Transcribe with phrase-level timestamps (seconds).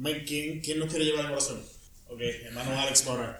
[0.00, 1.60] ¿Quién, ¿Quién nos quiere llevar en oración?
[2.06, 3.38] Ok, hermano Alex Mora.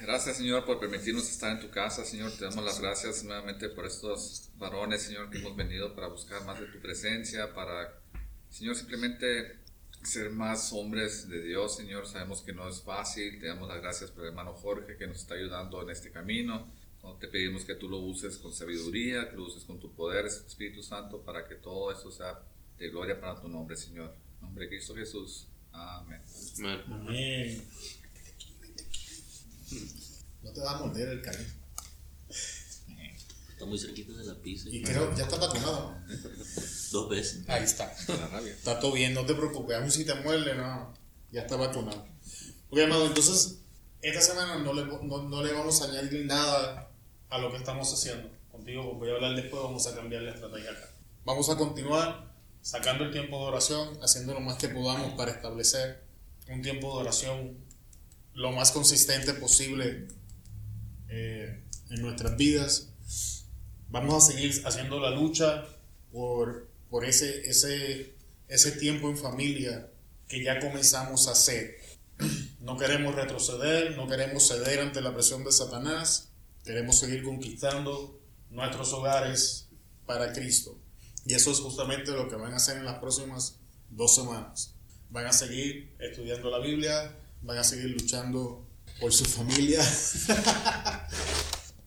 [0.00, 2.32] Gracias, Señor, por permitirnos estar en tu casa, Señor.
[2.32, 6.58] Te damos las gracias nuevamente por estos varones, Señor, que hemos venido para buscar más
[6.58, 8.00] de tu presencia, para,
[8.50, 9.56] Señor, simplemente
[10.02, 12.08] ser más hombres de Dios, Señor.
[12.08, 13.38] Sabemos que no es fácil.
[13.38, 16.72] Te damos las gracias por el hermano Jorge que nos está ayudando en este camino.
[17.20, 20.82] Te pedimos que tú lo uses con sabiduría, que lo uses con tu poder, Espíritu
[20.82, 22.40] Santo, para que todo esto sea
[22.78, 24.14] de gloria para tu nombre, Señor.
[24.36, 25.46] En nombre de Cristo Jesús.
[25.72, 26.20] Amén.
[26.86, 27.68] Amén.
[30.42, 31.58] No te va a morder el cariño.
[33.50, 34.68] Está muy cerquita de la pizza.
[34.70, 35.98] Y creo ya está vacunado.
[36.92, 37.48] Dos veces.
[37.48, 37.92] Ahí está.
[37.92, 39.76] Está todo bien, no te preocupes.
[39.76, 40.94] Aún si te muerde, no.
[41.32, 42.06] Ya está vacunado.
[42.70, 43.58] Ok, amado, entonces,
[44.00, 46.90] esta semana no le, no, le vamos a añadir nada
[47.30, 48.30] a lo que estamos haciendo.
[48.52, 50.88] Contigo voy a hablar después, vamos a cambiar la estrategia acá.
[51.24, 56.08] Vamos a continuar sacando el tiempo de oración, haciendo lo más que podamos para establecer
[56.48, 57.58] un tiempo de oración
[58.34, 60.06] lo más consistente posible
[61.08, 62.90] eh, en nuestras vidas.
[63.88, 65.64] Vamos a seguir haciendo la lucha
[66.12, 68.14] por, por ese, ese,
[68.48, 69.90] ese tiempo en familia
[70.28, 71.76] que ya comenzamos a hacer.
[72.60, 76.30] No queremos retroceder, no queremos ceder ante la presión de Satanás,
[76.64, 79.68] queremos seguir conquistando nuestros hogares
[80.04, 80.78] para Cristo.
[81.28, 83.56] Y eso es justamente lo que van a hacer en las próximas
[83.90, 84.74] dos semanas.
[85.10, 88.66] Van a seguir estudiando la Biblia, van a seguir luchando
[88.98, 89.86] por su familia.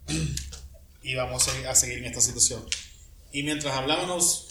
[1.02, 2.64] y vamos a seguir en esta situación.
[3.31, 4.50] Y mientras hablábamos,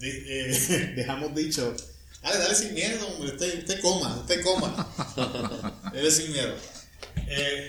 [0.00, 1.74] eh, dejamos dicho,
[2.22, 4.94] dale, dale sin miedo, hombre, usted, coma, usted coma.
[5.92, 6.54] dale sin miedo.
[7.26, 7.68] Eh,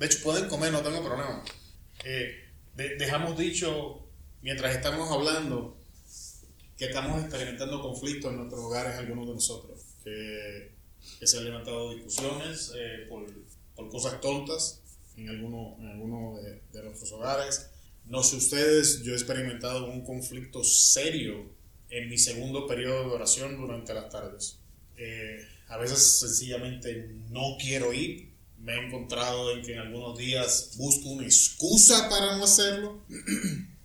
[0.00, 1.44] de hecho, pueden comer, no tengo problema.
[2.04, 4.09] Eh, dejamos dicho,
[4.42, 5.76] mientras estamos hablando,
[6.76, 9.80] que estamos experimentando conflictos en nuestros hogares, algunos de nosotros.
[10.02, 10.80] Que,
[11.22, 12.72] se han levantado discusiones
[13.08, 13.26] por,
[13.74, 14.80] por cosas tontas
[15.16, 16.40] en alguno, en alguno
[16.72, 17.68] de, nuestros hogares.
[18.06, 21.44] No sé ustedes, yo he experimentado un conflicto serio
[21.90, 24.58] en mi segundo periodo de oración durante las tardes.
[24.96, 28.30] Eh, a veces sencillamente no quiero ir.
[28.58, 33.02] Me he encontrado en que en algunos días busco una excusa para no hacerlo.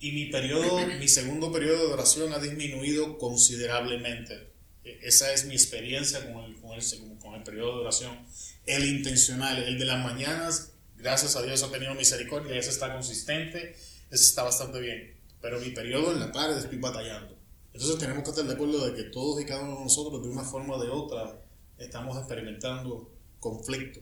[0.00, 4.50] y mi periodo, mi segundo periodo de oración ha disminuido considerablemente.
[4.84, 8.18] E, esa es mi experiencia con el, con el, con el periodo de oración
[8.66, 13.72] el intencional, el de las mañanas, gracias a Dios ha tenido misericordia, ese está consistente,
[14.10, 15.16] ese está bastante bien.
[15.40, 17.36] Pero mi periodo en la tarde estoy batallando.
[17.72, 20.28] Entonces tenemos que estar de acuerdo de que todos y cada uno de nosotros, de
[20.28, 21.40] una forma o de otra,
[21.78, 24.00] estamos experimentando conflicto.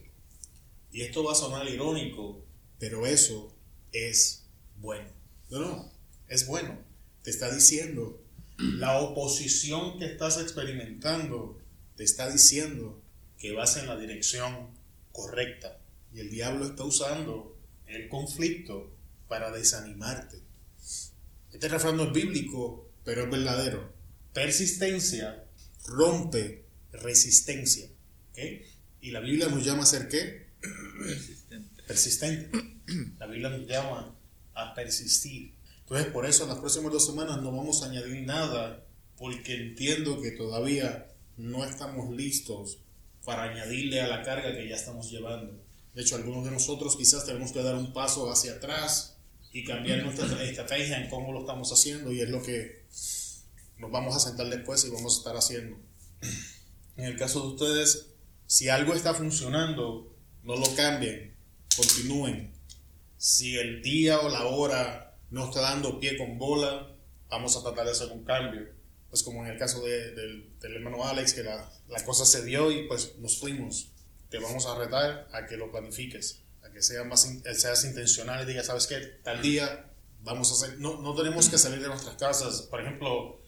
[0.91, 2.45] Y esto va a sonar irónico,
[2.77, 3.55] pero eso
[3.91, 4.45] es
[4.77, 5.18] bueno.
[5.49, 5.91] No, no,
[6.27, 6.77] es bueno.
[7.23, 8.21] Te está diciendo,
[8.57, 11.59] la oposición que estás experimentando,
[11.95, 13.01] te está diciendo
[13.37, 14.69] que vas en la dirección
[15.11, 15.79] correcta.
[16.13, 18.95] Y el diablo está usando el conflicto
[19.27, 20.37] para desanimarte.
[21.51, 23.93] Este refrán no es bíblico, pero es verdadero.
[24.33, 25.45] Persistencia
[25.85, 27.89] rompe resistencia.
[29.01, 30.47] Y la Biblia nos llama a ser qué?
[30.61, 31.83] Persistente.
[31.83, 32.51] Persistente.
[33.17, 34.15] La Biblia nos llama
[34.61, 35.53] a persistir.
[35.81, 38.85] Entonces, por eso en las próximas dos semanas no vamos a añadir nada,
[39.17, 42.79] porque entiendo que todavía no estamos listos
[43.25, 45.53] para añadirle a la carga que ya estamos llevando.
[45.93, 49.17] De hecho, algunos de nosotros quizás tenemos que dar un paso hacia atrás
[49.51, 52.85] y cambiar nuestra estrategia en cómo lo estamos haciendo y es lo que
[53.77, 55.77] nos vamos a sentar después y vamos a estar haciendo.
[56.97, 58.07] En el caso de ustedes,
[58.45, 61.35] si algo está funcionando, no lo cambien,
[61.75, 62.53] continúen.
[63.19, 66.95] Si el día o la hora no está dando pie con bola,
[67.29, 71.05] vamos a tratar de hacer un cambio pues como en el caso de, del, hermano
[71.05, 73.91] Alex, que la, la, cosa se dio y pues nos fuimos.
[74.29, 78.45] Te vamos a retar a que lo planifiques, a que sea más, seas intencional y
[78.45, 78.99] digas, ¿sabes qué?
[79.23, 79.91] Tal día
[80.21, 82.61] vamos a hacer, no, no tenemos que salir de nuestras casas.
[82.63, 83.41] Por ejemplo,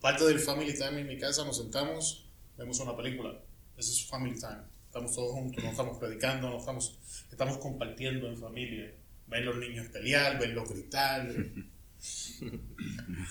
[0.00, 3.40] parte del family time en mi casa, nos sentamos, vemos una película.
[3.76, 4.62] Eso es family time.
[4.86, 6.96] Estamos todos juntos, no estamos predicando, no estamos,
[7.30, 8.94] estamos compartiendo en familia.
[9.28, 11.28] Ven los niños pelear, los gritar.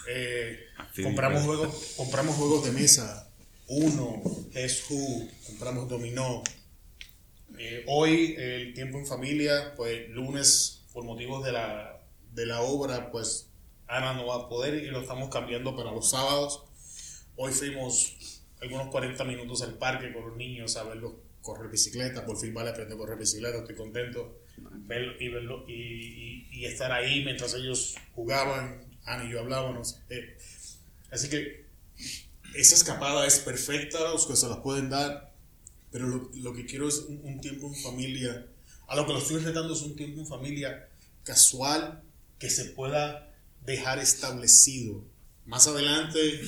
[0.09, 0.59] Eh,
[1.01, 3.31] compramos, juegos, compramos juegos de mesa.
[3.67, 4.21] Uno,
[4.51, 6.43] Guess Who, compramos dominó.
[7.57, 12.01] Eh, hoy el tiempo en familia, pues lunes, por motivos de la,
[12.33, 13.49] de la obra, pues
[13.87, 16.65] Ana no va a poder y lo estamos cambiando para los sábados.
[17.37, 22.25] Hoy fuimos algunos 40 minutos al parque con los niños a verlos correr bicicleta.
[22.25, 24.39] Por fin vale aprender a correr bicicleta, estoy contento.
[24.57, 29.99] Verlo y, verlo, y, y, estar ahí mientras ellos jugaban, Ana y yo hablábamos.
[30.09, 30.37] Eh,
[31.11, 31.65] así que
[32.55, 35.33] esa escapada es perfecta, los que se las pueden dar,
[35.91, 38.47] pero lo, lo que quiero es un, un tiempo en familia.
[38.87, 40.87] A lo que lo estoy retando es un tiempo en familia
[41.23, 42.01] casual
[42.39, 43.33] que se pueda
[43.65, 45.03] dejar establecido.
[45.45, 46.41] Más adelante,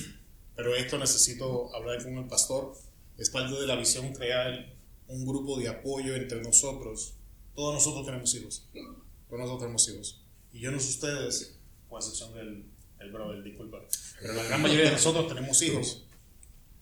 [0.56, 2.76] pero esto necesito hablar con el pastor,
[3.18, 4.72] es parte de la visión crear
[5.08, 7.14] un grupo de apoyo entre nosotros.
[7.60, 8.66] Todos nosotros tenemos hijos.
[8.72, 10.22] Todos nosotros tenemos hijos.
[10.50, 11.58] Y yo no sé ustedes,
[11.90, 12.64] con excepción del
[13.00, 13.82] el brother, disculpa.
[14.18, 16.06] Pero la gran mayoría de nosotros tenemos hijos.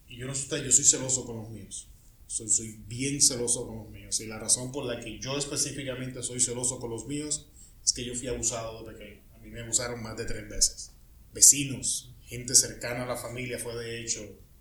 [0.06, 1.88] Y yo no sé ustedes, yo soy celoso con los míos.
[2.28, 4.20] Soy, soy bien celoso con los míos.
[4.20, 7.48] Y la razón por la que yo específicamente soy celoso con los míos
[7.84, 9.20] es que yo fui abusado de pequeño.
[9.34, 10.92] A mí me abusaron más de tres veces.
[11.34, 14.20] Vecinos, gente cercana a la familia fue de hecho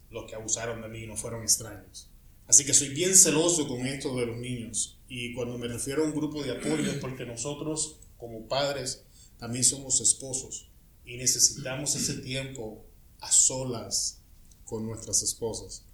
[0.10, 2.10] los que abusaron de mí, no fueron extraños.
[2.48, 4.97] Así que soy bien celoso con esto de los niños.
[5.09, 9.04] Y cuando me refiero a un grupo de apoyo es porque nosotros, como padres,
[9.38, 10.69] también somos esposos.
[11.06, 12.86] Y necesitamos ese tiempo
[13.21, 14.21] a solas
[14.65, 15.86] con nuestras esposas.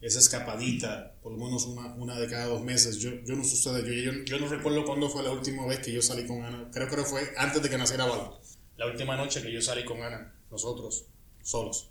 [0.00, 2.98] Esa escapadita, por lo menos una, una de cada dos meses.
[2.98, 5.80] Yo, yo no sé ustedes, yo, yo, yo no recuerdo cuándo fue la última vez
[5.80, 6.70] que yo salí con Ana.
[6.72, 8.32] Creo que fue antes de que naciera Val.
[8.76, 11.04] La última noche que yo salí con Ana, nosotros,
[11.42, 11.90] solos.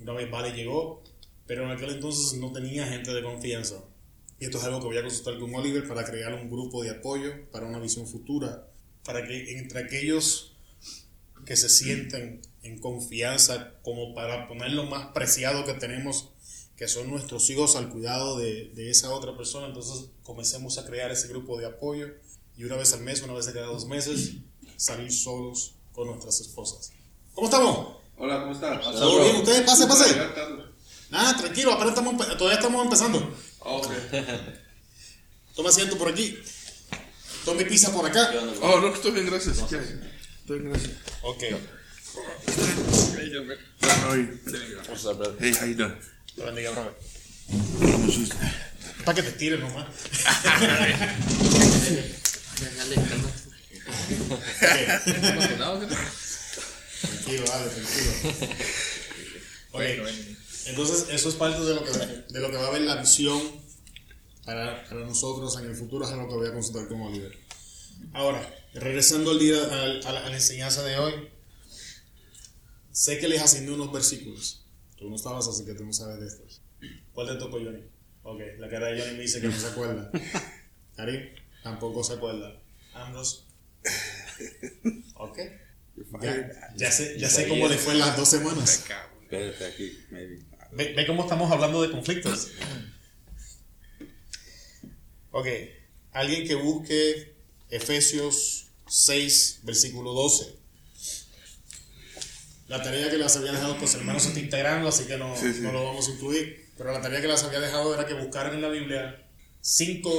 [0.00, 1.02] Una vez Vale llegó,
[1.46, 3.82] pero en aquel entonces no tenía gente de confianza.
[4.40, 6.90] Y esto es algo que voy a consultar con Oliver para crear un grupo de
[6.90, 8.68] apoyo para una visión futura,
[9.04, 10.52] para que entre aquellos
[11.44, 16.30] que se sienten en confianza, como para poner lo más preciado que tenemos,
[16.76, 19.66] que son nuestros hijos, al cuidado de, de esa otra persona.
[19.66, 22.06] Entonces comencemos a crear ese grupo de apoyo
[22.56, 24.34] y una vez al mes, una vez cada dos meses,
[24.76, 26.92] salir solos con nuestras esposas.
[27.34, 27.96] ¿Cómo estamos?
[28.16, 28.80] Hola, ¿cómo estás?
[28.82, 29.36] ¿Todo bien?
[29.36, 29.62] ¿Ustedes?
[29.62, 30.16] Pase, pase.
[31.10, 33.34] Nada, tranquilo, apenas estamos, todavía estamos empezando.
[33.68, 33.92] Ok.
[35.54, 36.38] Toma asiento por aquí.
[37.44, 38.30] Tome pizza por acá.
[38.60, 39.58] Oh, no, estoy bien, gracias.
[39.70, 39.78] Ya.
[39.78, 40.92] Estoy bien, gracias.
[41.22, 41.42] Ok.
[44.88, 45.36] What's up, brother?
[45.38, 45.94] Hey, how you doing?
[46.36, 46.94] Bendiga, brother.
[49.04, 49.86] Para que te tires nomás.
[57.00, 58.12] Tranquilo, dale, tranquilo.
[59.72, 59.82] Ok,
[60.68, 63.40] Entonces, eso es parte de lo que, de lo que va a haber la visión
[64.44, 67.36] para, para nosotros en el futuro, es algo que voy a consultar con Oliver.
[68.12, 71.28] Ahora, regresando al día, al- a, la, a la enseñanza de hoy,
[72.92, 74.64] sé que les asigné unos versículos.
[74.96, 76.60] Tú no estabas, así que tú no sabes de estos.
[77.12, 77.82] ¿Cuál te tocó, Johnny?
[78.22, 80.10] Ok, la cara de Johnny me dice que no se acuerda.
[80.96, 81.20] Karim,
[81.62, 82.60] tampoco se acuerda.
[82.94, 83.46] Ambros.
[85.14, 85.38] Ok.
[86.22, 88.84] Ya, ya sé, ya sé cómo le fue en las dos semanas.
[89.22, 90.38] Espérate aquí, maybe.
[90.72, 92.48] Ve, ve cómo estamos hablando de conflictos.
[95.30, 95.46] Ok,
[96.12, 97.34] alguien que busque
[97.70, 100.56] Efesios 6, versículo 12.
[102.68, 105.52] La tarea que las había dejado, pues hermanos se está integrando, así que no, Sí,
[105.54, 105.60] sí.
[105.60, 106.68] no lo vamos a incluir.
[106.76, 109.26] Pero la tarea que las había dejado era que buscaran en la Biblia
[109.60, 110.10] cinco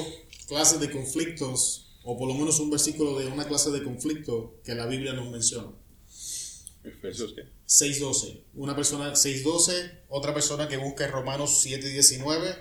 [0.48, 4.74] clases de conflictos, o por lo menos un versículo de una clase de conflicto que
[4.74, 5.70] la Biblia nos menciona.
[6.84, 7.44] Efesios, ¿qué?
[7.68, 8.42] 6.12.
[8.56, 12.58] Una persona, 6.12, otra persona que busque Romanos 7.19,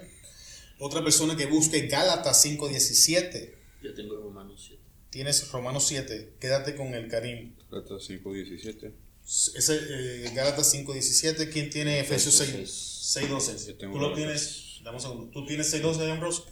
[0.81, 3.55] otra persona que busque Gálatas 5.17.
[3.83, 4.83] Yo tengo Romanos 7.
[5.11, 7.55] Tienes Romanos 7, quédate con el Karim.
[7.71, 8.93] Trata 5.17.
[9.25, 13.67] Ese, eh, Gálatas 5.17, ¿quién tiene Efesios 6, Efesios 6.12?
[13.69, 14.17] Yo tengo Tú lo Gálatas.
[14.17, 15.31] tienes, dame un segundo.
[15.33, 16.43] ¿Tú tienes 6.12, Ambrose?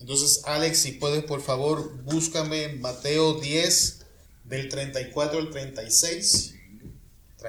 [0.00, 4.00] Entonces, Alex, si puedes, por favor, búscame Mateo 10,
[4.44, 6.55] del 34 al 36.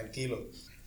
[0.01, 0.37] Tranquilo.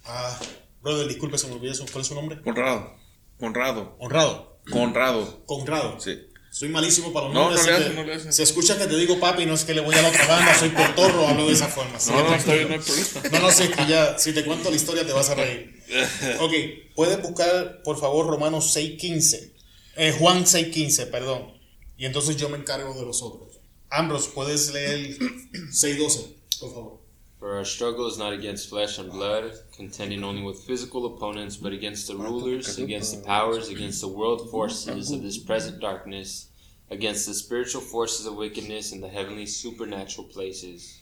[0.05, 0.38] Ah,
[0.83, 2.40] brother, disculpe, se me olvidó su- ¿Cuál es su nombre?
[2.43, 2.95] Conrado.
[3.38, 3.97] Conrado.
[3.99, 4.61] Honrado.
[4.71, 5.45] Conrado.
[5.47, 5.99] Conrado.
[6.00, 6.17] Sí.
[6.52, 7.64] Soy malísimo para los No, nombres.
[7.64, 8.33] no le hace, no le hace.
[8.33, 10.55] Se escucha que te digo papi, no es que le voy a la otra banda,
[10.59, 11.93] soy portorro, hablo de esa forma.
[12.09, 12.37] No, no, tranquilo.
[12.37, 13.38] está bien, no hay problema.
[13.38, 15.81] No, no sé, que ya, si te cuento la historia te vas a reír.
[16.40, 16.52] Ok,
[16.95, 19.52] puedes buscar, por favor, Romanos 6.15.
[19.97, 21.52] Eh, Juan 6.15, perdón.
[21.97, 23.61] Y entonces yo me encargo de los otros.
[23.88, 27.00] Ambrose, puedes leer 6.12, por favor.
[27.41, 31.73] For our struggle is not against flesh and blood, contending only with physical opponents, but
[31.73, 36.49] against the rulers, against the powers, against the world forces of this present darkness,
[36.91, 41.01] against the spiritual forces of wickedness in the heavenly supernatural places.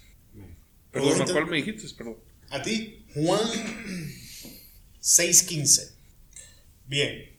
[0.92, 1.92] Perdón, ¿cuál me dijiste?
[1.96, 2.16] Perdón.
[2.52, 3.40] A ti, Juan
[5.02, 5.90] 6.15.
[6.86, 7.30] Bien.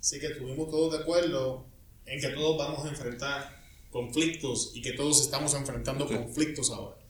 [0.00, 1.64] Así que estuvimos todos de acuerdo
[2.06, 7.03] en que todos vamos a enfrentar conflictos y que todos estamos enfrentando conflictos ahora.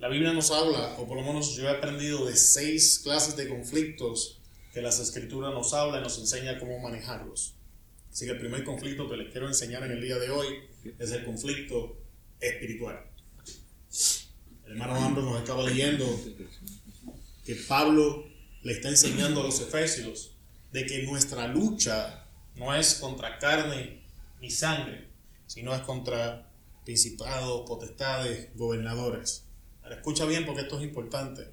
[0.00, 3.50] La Biblia nos habla, o por lo menos yo he aprendido de seis clases de
[3.50, 4.40] conflictos
[4.72, 7.54] que las escrituras nos hablan y nos enseña cómo manejarlos.
[8.10, 10.46] Así que el primer conflicto que les quiero enseñar en el día de hoy
[10.98, 11.98] es el conflicto
[12.40, 13.04] espiritual.
[14.64, 16.06] El hermano Ambrose nos estaba leyendo
[17.44, 18.24] que Pablo
[18.62, 20.34] le está enseñando a los efesios
[20.72, 24.02] de que nuestra lucha no es contra carne
[24.40, 25.08] ni sangre,
[25.46, 26.50] sino es contra
[26.86, 29.49] principados, potestades, gobernadores.
[29.82, 31.48] Ahora escucha bien porque esto es importante.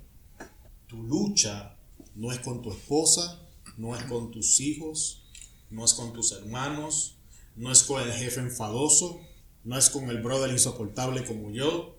[0.87, 1.75] Tu lucha
[2.15, 3.41] no es con tu esposa,
[3.77, 5.23] no es con tus hijos,
[5.69, 7.15] no es con tus hermanos,
[7.55, 9.19] no es con el jefe enfadoso,
[9.63, 11.97] no es con el brother insoportable como yo.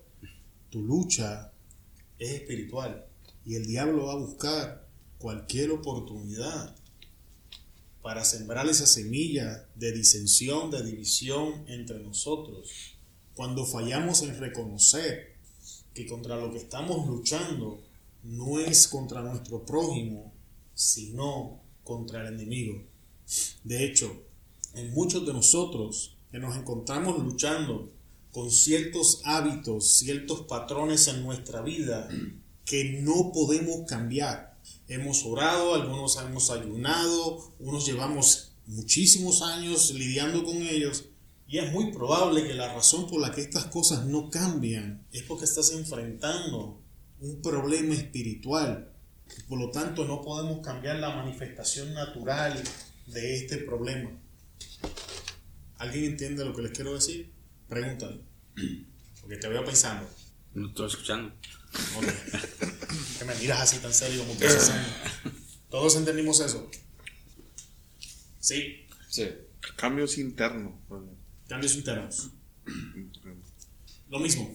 [0.69, 1.51] Tu lucha
[2.17, 3.05] es espiritual
[3.45, 6.75] y el diablo va a buscar cualquier oportunidad
[8.01, 12.95] para sembrar esa semilla de disensión, de división entre nosotros.
[13.35, 15.35] Cuando fallamos en reconocer
[15.93, 17.81] que contra lo que estamos luchando
[18.23, 20.33] no es contra nuestro prójimo,
[20.73, 22.83] sino contra el enemigo.
[23.63, 24.23] De hecho,
[24.73, 27.91] en muchos de nosotros que nos encontramos luchando
[28.31, 32.07] con ciertos hábitos, ciertos patrones en nuestra vida
[32.65, 34.57] que no podemos cambiar.
[34.87, 41.05] Hemos orado, algunos hemos ayunado, unos llevamos muchísimos años lidiando con ellos
[41.49, 45.23] y es muy probable que la razón por la que estas cosas no cambian es
[45.23, 46.79] porque estás enfrentando
[47.19, 48.93] un problema espiritual.
[49.47, 52.61] Por lo tanto, no podemos cambiar la manifestación natural
[53.07, 54.11] de este problema.
[55.79, 57.33] ¿Alguien entiende lo que les quiero decir?
[57.67, 58.21] Pregúntale.
[59.19, 60.07] Porque te veo pensando.
[60.53, 61.33] No estoy escuchando.
[61.97, 62.05] Ok.
[63.17, 64.39] que me miras así tan serio como.
[65.71, 66.69] ¿Todos entendimos eso?
[68.39, 68.87] Sí.
[69.07, 69.29] Sí.
[69.75, 70.73] Cambios internos.
[71.49, 72.29] Cambios internos.
[74.07, 74.53] Lo mismo.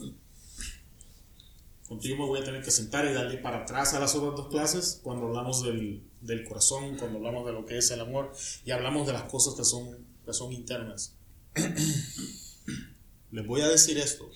[1.88, 4.48] Contigo me voy a tener que sentar y darle para atrás a las otras dos
[4.48, 8.32] clases cuando hablamos del, del corazón, cuando hablamos de lo que es el amor
[8.64, 11.16] y hablamos de las cosas que son, que son internas.
[13.32, 14.30] Les voy a decir esto.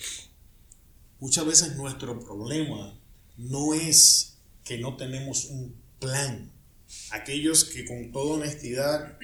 [1.20, 2.98] Muchas veces nuestro problema
[3.36, 6.50] no es que no tenemos un plan.
[7.12, 9.16] Aquellos que con toda honestidad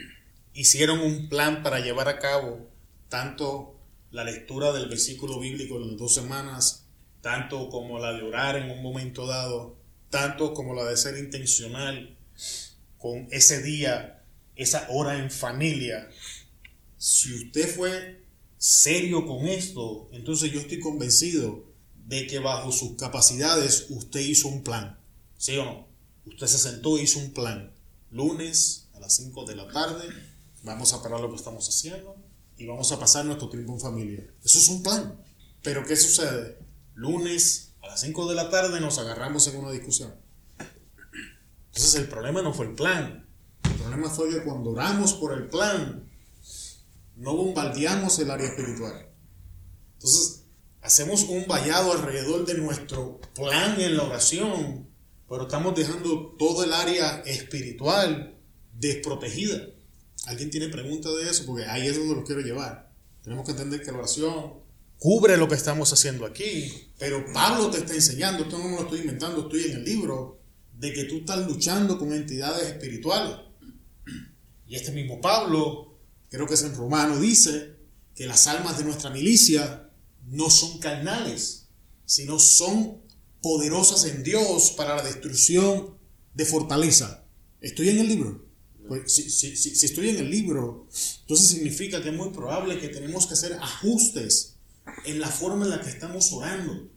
[0.52, 2.73] hicieron un plan para llevar a cabo
[3.14, 3.76] tanto
[4.10, 6.86] la lectura del versículo bíblico de las dos semanas,
[7.20, 9.76] tanto como la de orar en un momento dado,
[10.10, 12.18] tanto como la de ser intencional
[12.98, 14.24] con ese día,
[14.56, 16.10] esa hora en familia.
[16.98, 18.24] Si usted fue
[18.58, 21.66] serio con esto, entonces yo estoy convencido
[22.08, 24.98] de que bajo sus capacidades usted hizo un plan.
[25.38, 25.86] ¿Sí o no?
[26.26, 27.72] Usted se sentó y hizo un plan.
[28.10, 30.08] Lunes a las 5 de la tarde
[30.64, 32.13] vamos a parar lo que estamos haciendo
[32.56, 34.26] y vamos a pasar nuestro tiempo en familia.
[34.44, 35.20] Eso es un plan.
[35.62, 36.58] Pero ¿qué sucede?
[36.94, 40.14] Lunes a las 5 de la tarde nos agarramos en una discusión.
[41.66, 43.26] Entonces el problema no fue el plan.
[43.64, 46.08] El problema fue que cuando oramos por el plan,
[47.16, 49.08] no bombardeamos el área espiritual.
[49.94, 50.44] Entonces,
[50.82, 54.88] hacemos un vallado alrededor de nuestro plan en la oración,
[55.28, 58.38] pero estamos dejando todo el área espiritual
[58.72, 59.66] desprotegida.
[60.26, 61.44] ¿Alguien tiene pregunta de eso?
[61.46, 62.90] Porque ahí es donde lo quiero llevar.
[63.22, 64.54] Tenemos que entender que la oración
[64.98, 68.82] cubre lo que estamos haciendo aquí, pero Pablo te está enseñando, esto no me lo
[68.82, 70.40] estoy inventando, estoy en el libro,
[70.78, 73.36] de que tú estás luchando con entidades espirituales.
[74.66, 75.98] Y este mismo Pablo,
[76.30, 77.76] creo que es en Romano, dice
[78.14, 79.90] que las almas de nuestra milicia
[80.26, 81.68] no son carnales,
[82.06, 83.02] sino son
[83.42, 85.98] poderosas en Dios para la destrucción
[86.32, 87.24] de fortaleza.
[87.60, 88.46] ¿Estoy en el libro?
[88.86, 90.86] Pues si, si, si, si estoy en el libro,
[91.22, 94.56] entonces significa que es muy probable que tenemos que hacer ajustes
[95.06, 96.90] en la forma en la que estamos orando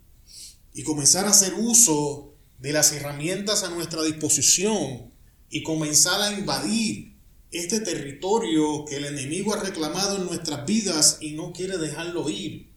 [0.74, 5.12] y comenzar a hacer uso de las herramientas a nuestra disposición
[5.50, 7.17] y comenzar a invadir
[7.51, 12.74] este territorio que el enemigo ha reclamado en nuestras vidas y no quiere dejarlo ir.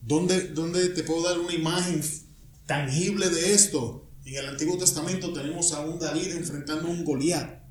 [0.00, 2.02] ¿Dónde, dónde te puedo dar una imagen
[2.66, 4.08] tangible de esto?
[4.24, 7.61] En el Antiguo Testamento tenemos a un David enfrentando a un Goliat.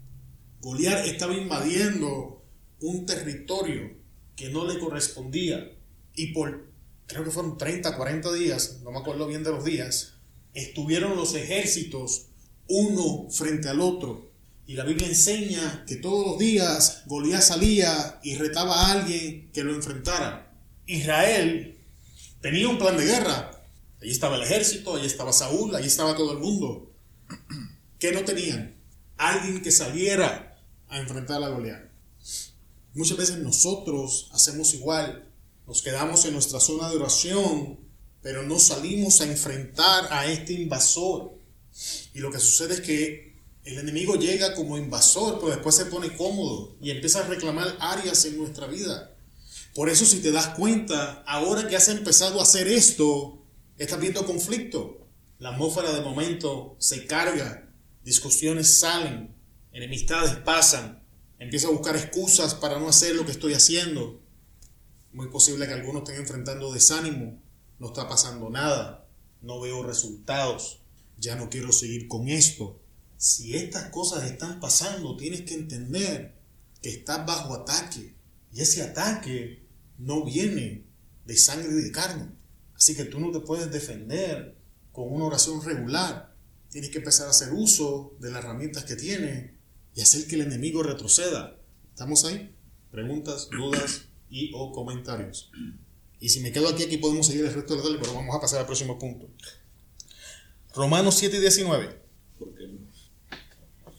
[0.62, 2.44] Goliat estaba invadiendo
[2.82, 3.98] un territorio
[4.36, 5.76] que no le correspondía
[6.16, 6.70] y por
[7.08, 10.14] creo que fueron 30, 40 días, no me acuerdo bien de los días,
[10.54, 12.28] estuvieron los ejércitos
[12.68, 14.32] uno frente al otro.
[14.68, 19.64] Y la Biblia enseña que todos los días Goliat salía y retaba a alguien que
[19.64, 20.56] lo enfrentara.
[20.86, 21.78] Israel
[22.40, 23.52] tenía un plan de guerra.
[24.00, 26.94] Allí estaba el ejército, allí estaba Saúl, allí estaba todo el mundo.
[28.00, 28.76] ¿Qué no tenían?
[29.18, 30.51] Alguien que saliera
[30.92, 31.90] a enfrentar a Goliat.
[32.94, 35.28] Muchas veces nosotros hacemos igual.
[35.66, 37.80] Nos quedamos en nuestra zona de oración,
[38.22, 41.32] pero no salimos a enfrentar a este invasor.
[42.14, 46.16] Y lo que sucede es que el enemigo llega como invasor, pero después se pone
[46.16, 49.16] cómodo y empieza a reclamar áreas en nuestra vida.
[49.74, 53.42] Por eso si te das cuenta, ahora que has empezado a hacer esto,
[53.78, 55.08] estás viendo conflicto.
[55.40, 57.70] La atmósfera de momento se carga
[58.04, 59.34] discusiones salen,
[59.72, 61.04] enemistades pasan,
[61.40, 64.22] empiezo a buscar excusas para no hacer lo que estoy haciendo.
[65.14, 67.42] Muy posible que algunos estén enfrentando desánimo,
[67.80, 69.08] no está pasando nada,
[69.42, 70.82] no veo resultados,
[71.18, 72.80] ya no quiero seguir con esto.
[73.18, 76.36] Si estas cosas están pasando, tienes que entender
[76.82, 78.16] que estás bajo ataque.
[78.52, 79.66] Y ese ataque
[79.98, 80.86] no viene
[81.26, 82.32] de sangre y de carne.
[82.76, 84.58] Así que tú no te puedes defender
[84.92, 86.36] con una oración regular.
[86.70, 89.52] Tienes que empezar a hacer uso de las herramientas que tienes
[89.96, 91.58] y hacer que el enemigo retroceda.
[91.90, 92.54] ¿Estamos ahí?
[92.92, 95.52] Preguntas, dudas y o comentarios.
[96.20, 98.36] Y si me quedo aquí, aquí podemos seguir el resto de la tarde, pero vamos
[98.36, 99.28] a pasar al próximo punto.
[100.74, 102.02] Romanos 7 y 19.
[102.40, 102.80] Porque no,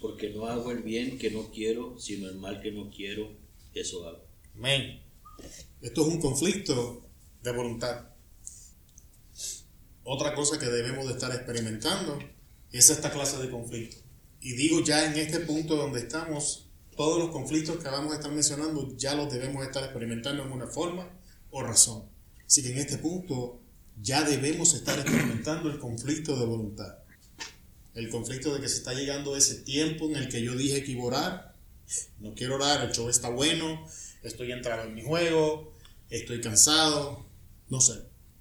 [0.00, 3.32] porque no hago el bien que no quiero, sino el mal que no quiero,
[3.75, 4.25] eso hago.
[4.56, 5.02] Amén.
[5.80, 7.02] Esto es un conflicto
[7.42, 8.06] de voluntad.
[10.04, 12.18] Otra cosa que debemos de estar experimentando
[12.72, 14.01] es esta clase de conflicto.
[14.44, 18.32] Y digo ya en este punto donde estamos, todos los conflictos que vamos a estar
[18.32, 21.08] mencionando ya los debemos estar experimentando en una forma
[21.52, 22.08] o razón.
[22.44, 23.61] Así que en este punto
[24.00, 26.99] ya debemos estar experimentando el conflicto de voluntad.
[27.94, 30.90] El conflicto de que se está llegando ese tiempo en el que yo dije que
[30.90, 31.56] iba a orar.
[32.18, 33.87] No quiero orar, el show está bueno,
[34.25, 35.72] estoy entrado en mi juego,
[36.11, 37.25] estoy cansado,
[37.68, 37.94] no sé.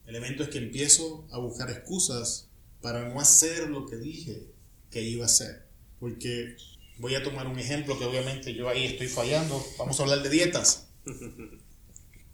[0.07, 2.47] El evento es que empiezo a buscar excusas
[2.81, 4.47] para no hacer lo que dije
[4.89, 5.70] que iba a hacer.
[6.01, 6.57] Porque
[6.97, 9.65] voy a tomar un ejemplo que obviamente yo ahí estoy fallando.
[9.77, 10.87] Vamos a hablar de dietas.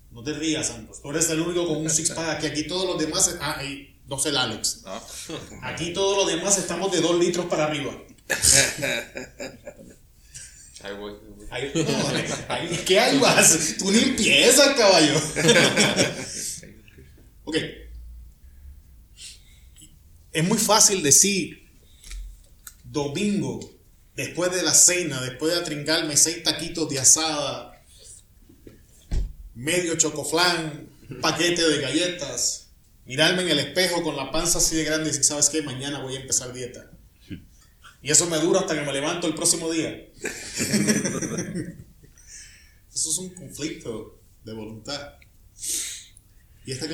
[0.09, 1.01] No te rías, Santos.
[1.03, 2.39] Tú eres el único con un six pack.
[2.41, 3.35] Que aquí todos los demás.
[3.39, 4.81] Ah, y no sé el Alex.
[4.83, 4.99] ¿no?
[5.61, 7.95] Aquí todos los demás estamos de dos litros para arriba.
[10.81, 11.13] Ahí voy.
[11.51, 11.83] Ahí, no,
[12.49, 13.75] ahí- ¿Qué ahí vas?
[13.77, 15.15] Tú ni empiezas, caballo.
[17.43, 17.55] ok.
[20.31, 21.66] Es muy fácil decir
[22.91, 23.59] domingo,
[24.15, 27.81] después de la cena, después de atringarme seis taquitos de asada,
[29.53, 30.89] medio chocoflán,
[31.21, 32.69] paquete de galletas,
[33.05, 35.61] mirarme en el espejo con la panza así de grande y decir, ¿sabes qué?
[35.61, 36.91] Mañana voy a empezar dieta.
[38.01, 39.89] Y eso me dura hasta que me levanto el próximo día.
[42.93, 45.15] Eso es un conflicto de voluntad.
[46.65, 46.85] Y esta,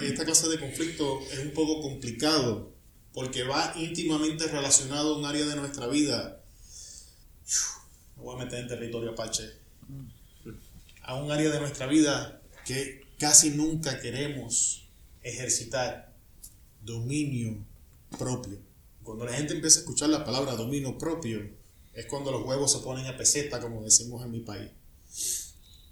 [0.00, 2.74] esta clase de conflicto es un poco complicado
[3.12, 6.42] porque va íntimamente relacionado a un área de nuestra vida.
[8.16, 9.50] Me voy a meter en territorio apache.
[11.02, 14.88] A un área de nuestra vida que casi nunca queremos
[15.22, 16.14] ejercitar.
[16.82, 17.66] Dominio
[18.18, 18.58] propio.
[19.02, 21.50] Cuando la gente empieza a escuchar la palabra dominio propio,
[21.92, 24.70] es cuando los huevos se ponen a peseta, como decimos en mi país.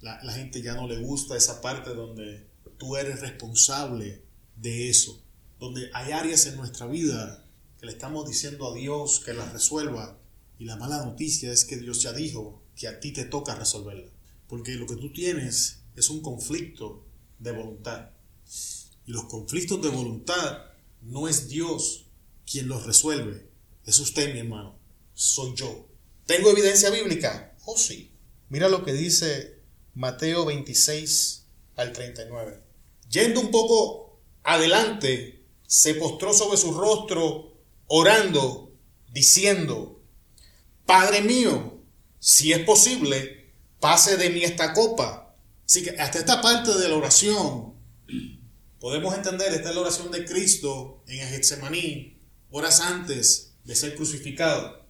[0.01, 2.47] La, la gente ya no le gusta esa parte donde
[2.79, 4.23] tú eres responsable
[4.57, 5.23] de eso.
[5.59, 7.47] Donde hay áreas en nuestra vida
[7.79, 10.19] que le estamos diciendo a Dios que las resuelva.
[10.59, 14.11] Y la mala noticia es que Dios ya dijo que a ti te toca resolverla.
[14.49, 17.05] Porque lo que tú tienes es un conflicto
[17.39, 18.11] de voluntad.
[19.07, 20.67] Y los conflictos de voluntad
[21.03, 22.07] no es Dios
[22.51, 23.49] quien los resuelve.
[23.85, 24.79] Es usted, mi hermano.
[25.15, 25.89] Soy yo.
[26.27, 27.57] ¿Tengo evidencia bíblica?
[27.65, 28.13] Oh, sí.
[28.49, 29.61] Mira lo que dice
[29.95, 32.61] Mateo 26 al 39.
[33.11, 35.36] Yendo un poco adelante,
[35.67, 38.73] se postró sobre su rostro, orando,
[39.13, 40.01] diciendo,
[40.85, 41.81] Padre mío,
[42.19, 45.35] si es posible, pase de mí esta copa.
[45.67, 47.75] Así que hasta esta parte de la oración
[48.79, 52.19] podemos entender, esta es la oración de Cristo en el Getsemaní,
[52.51, 54.87] horas antes de ser crucificado.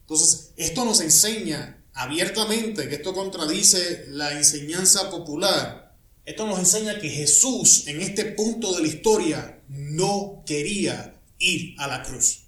[0.00, 5.87] Entonces, esto nos enseña abiertamente que esto contradice la enseñanza popular.
[6.28, 11.86] Esto nos enseña que Jesús en este punto de la historia no quería ir a
[11.86, 12.42] la cruz.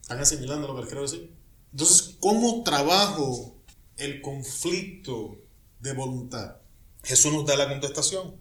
[0.00, 1.30] ¿Están asimilando lo que les quiero decir?
[1.72, 3.58] Entonces, ¿cómo trabajo
[3.98, 5.36] el conflicto
[5.80, 6.56] de voluntad?
[7.04, 8.34] Jesús nos da la contestación.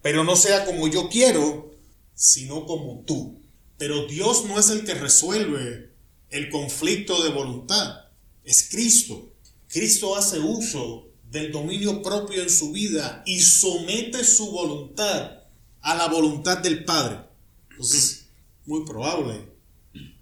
[0.00, 1.72] Pero no sea como yo quiero,
[2.14, 3.42] sino como tú.
[3.76, 5.90] Pero Dios no es el que resuelve
[6.30, 8.04] el conflicto de voluntad,
[8.44, 9.32] es Cristo.
[9.66, 15.42] Cristo hace uso del dominio propio en su vida y somete su voluntad
[15.80, 17.20] a la voluntad del Padre.
[17.70, 18.26] Entonces,
[18.66, 19.52] muy probable,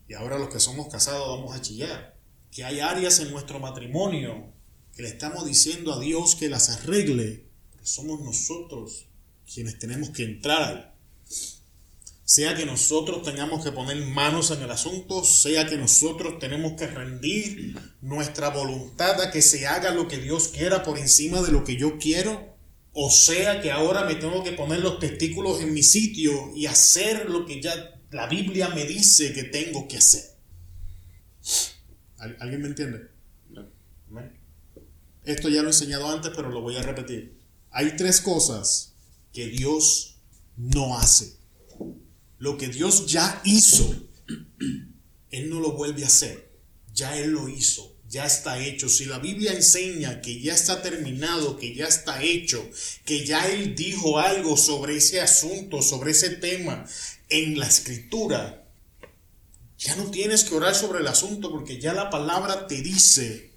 [0.09, 2.17] y ahora los que somos casados vamos a chillar,
[2.51, 4.53] que hay áreas en nuestro matrimonio
[4.95, 9.07] que le estamos diciendo a Dios que las arregle, pero somos nosotros
[9.53, 10.96] quienes tenemos que entrar
[12.29, 16.89] sea que nosotros tengamos que poner manos en el asunto, sea que nosotros tenemos que
[16.89, 21.63] rendir nuestra voluntad a que se haga lo que Dios quiera por encima de lo
[21.63, 22.57] que yo quiero,
[22.93, 27.31] o sea que ahora me tengo que poner los testículos en mi sitio y hacer
[27.31, 30.25] lo que ya la Biblia me dice que tengo que hacer.
[32.19, 33.03] ¿Al- ¿Alguien me entiende?
[35.25, 37.39] Esto ya lo he enseñado antes, pero lo voy a repetir.
[37.71, 38.95] Hay tres cosas
[39.33, 40.17] que Dios
[40.57, 41.36] no hace.
[42.39, 43.95] Lo que Dios ya hizo,
[45.31, 46.51] Él no lo vuelve a hacer.
[46.95, 48.89] Ya Él lo hizo, ya está hecho.
[48.89, 52.69] Si la Biblia enseña que ya está terminado, que ya está hecho,
[53.05, 56.87] que ya Él dijo algo sobre ese asunto, sobre ese tema
[57.29, 58.65] en la escritura,
[59.79, 63.51] ya no tienes que orar sobre el asunto porque ya la palabra te dice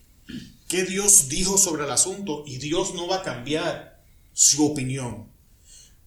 [0.67, 5.27] que Dios dijo sobre el asunto y Dios no va a cambiar su opinión.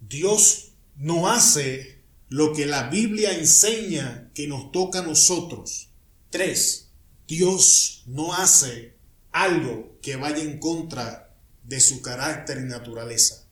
[0.01, 1.92] Dios no hace
[2.33, 5.91] lo que la Biblia enseña que nos toca a nosotros.
[6.31, 6.89] Tres,
[7.29, 8.97] Dios no hace
[9.33, 13.47] algo que vaya en contra de su carácter y naturaleza.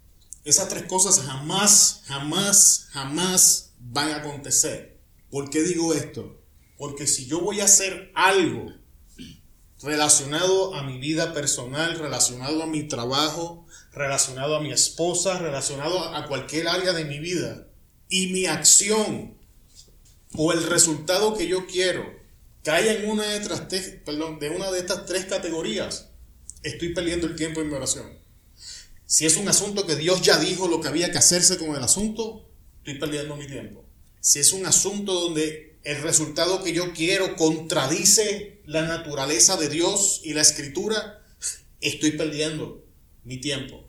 [0.45, 4.99] Esas tres cosas jamás, jamás, jamás van a acontecer.
[5.29, 6.40] ¿Por qué digo esto?
[6.79, 8.73] Porque si yo voy a hacer algo
[9.83, 16.27] relacionado a mi vida personal, relacionado a mi trabajo, relacionado a mi esposa, relacionado a
[16.27, 17.66] cualquier área de mi vida,
[18.11, 19.38] y mi acción
[20.35, 22.05] o el resultado que yo quiero
[22.62, 26.11] cae en una de te- perdón, de una de estas tres categorías,
[26.62, 28.18] estoy perdiendo el tiempo en mi oración.
[29.07, 31.83] Si es un asunto que Dios ya dijo lo que había que hacerse con el
[31.83, 33.85] asunto, estoy perdiendo mi tiempo.
[34.20, 40.20] Si es un asunto donde el resultado que yo quiero contradice la naturaleza de Dios
[40.23, 41.25] y la escritura,
[41.81, 42.85] estoy perdiendo
[43.25, 43.88] mi tiempo.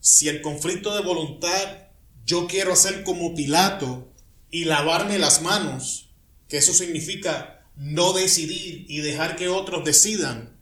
[0.00, 1.85] Si el conflicto de voluntad
[2.26, 4.12] yo quiero hacer como Pilato
[4.50, 6.10] y lavarme las manos,
[6.48, 10.56] que eso significa no decidir y dejar que otros decidan,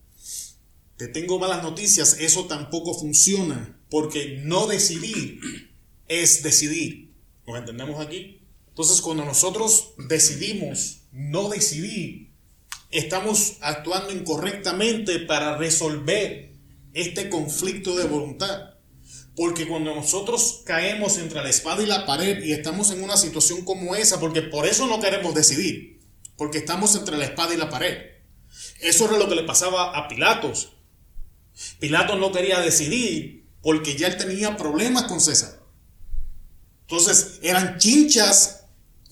[0.97, 5.41] te tengo malas noticias, eso tampoco funciona, porque no decidir
[6.07, 7.13] es decidir.
[7.47, 8.41] ¿Nos entendemos aquí?
[8.69, 12.31] Entonces, cuando nosotros decidimos no decidir,
[12.91, 16.53] estamos actuando incorrectamente para resolver
[16.93, 18.74] este conflicto de voluntad.
[19.37, 23.65] Porque cuando nosotros caemos entre la espada y la pared y estamos en una situación
[23.65, 26.01] como esa, porque por eso no queremos decidir,
[26.37, 27.99] porque estamos entre la espada y la pared.
[28.81, 30.73] Eso era lo que le pasaba a Pilatos.
[31.81, 35.61] Pilato no quería decidir porque ya él tenía problemas con César.
[36.83, 38.65] Entonces eran chinchas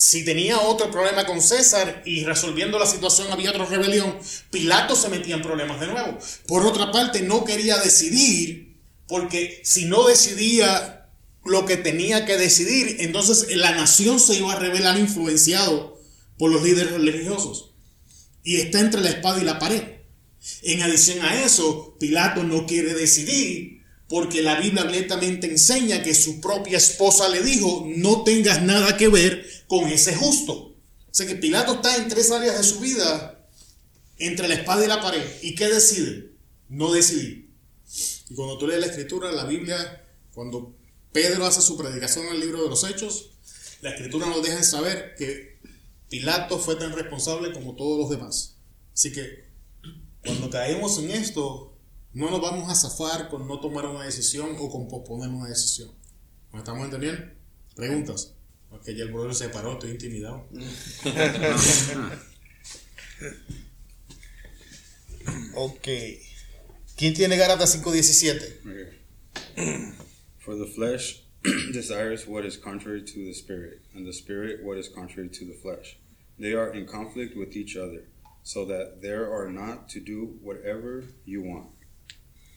[0.02, 4.18] si tenía otro problema con César y resolviendo la situación había otra rebelión,
[4.50, 6.18] Pilato se metía en problemas de nuevo.
[6.48, 8.71] Por otra parte, no quería decidir
[9.12, 11.07] porque si no decidía
[11.44, 16.01] lo que tenía que decidir, entonces la nación se iba a revelar influenciado
[16.38, 17.75] por los líderes religiosos.
[18.42, 19.83] Y está entre la espada y la pared.
[20.62, 26.40] En adición a eso, Pilato no quiere decidir porque la Biblia abiertamente enseña que su
[26.40, 30.55] propia esposa le dijo, no tengas nada que ver con ese justo.
[30.55, 30.75] O
[31.11, 33.46] sea que Pilato está en tres áreas de su vida,
[34.16, 35.22] entre la espada y la pared.
[35.42, 36.31] ¿Y qué decide?
[36.70, 37.41] No decidir.
[38.33, 40.75] Y cuando tú lees la escritura, la Biblia, cuando
[41.12, 43.33] Pedro hace su predicación en el libro de los Hechos,
[43.83, 45.59] la escritura nos deja saber que
[46.09, 48.57] Pilato fue tan responsable como todos los demás.
[48.95, 49.51] Así que
[50.25, 51.77] cuando caemos en esto,
[52.14, 55.90] no nos vamos a zafar con no tomar una decisión o con posponer una decisión.
[56.55, 57.23] ¿Me estamos entendiendo?
[57.77, 58.33] Preguntas.
[58.71, 60.47] Porque ya el brother se paró, estoy intimidado.
[65.55, 65.88] ok.
[66.96, 68.61] ¿Quién tiene Gálatas 5.17?
[68.66, 69.92] Okay.
[70.38, 71.22] For the flesh
[71.72, 75.55] desires what is contrary to the spirit, and the spirit what is contrary to the
[75.55, 75.98] flesh.
[76.38, 78.05] They are in conflict with each other,
[78.42, 81.70] so that there are not to do whatever you want.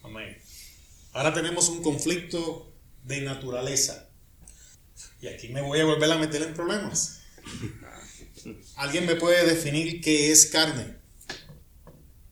[0.04, 0.36] Amén.
[1.14, 2.72] Ahora tenemos un conflicto
[3.04, 4.08] de naturaleza.
[5.20, 7.22] Y aquí me voy a volver a meter en problemas.
[8.76, 10.96] ¿Alguien me puede definir qué es carne?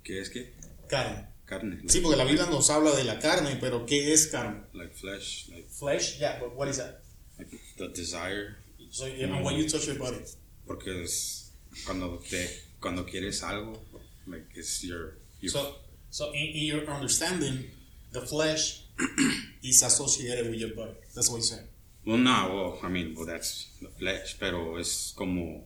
[0.03, 0.53] ¿Qué es qué?
[0.89, 1.34] Carne.
[1.59, 1.77] Carne.
[1.77, 4.63] Like, Sí, porque la Biblia nos habla de la carne, pero ¿qué es carne?
[4.73, 7.01] like flesh, like, Flesh, yeah, but what is that?
[7.39, 8.57] like the desire.
[8.91, 10.19] So, yeah, and when you touch your body.
[10.67, 11.53] Porque es
[11.85, 12.49] cuando te
[12.81, 13.79] cuando quieres algo,
[14.27, 15.75] like it's your, your So,
[16.11, 17.65] so in, in your understanding,
[18.13, 18.85] the flesh
[19.63, 20.95] is associated with your body.
[21.15, 21.67] That's what you said.
[22.07, 25.65] Well, no, well, I mean, well, that's the flesh, pero es como,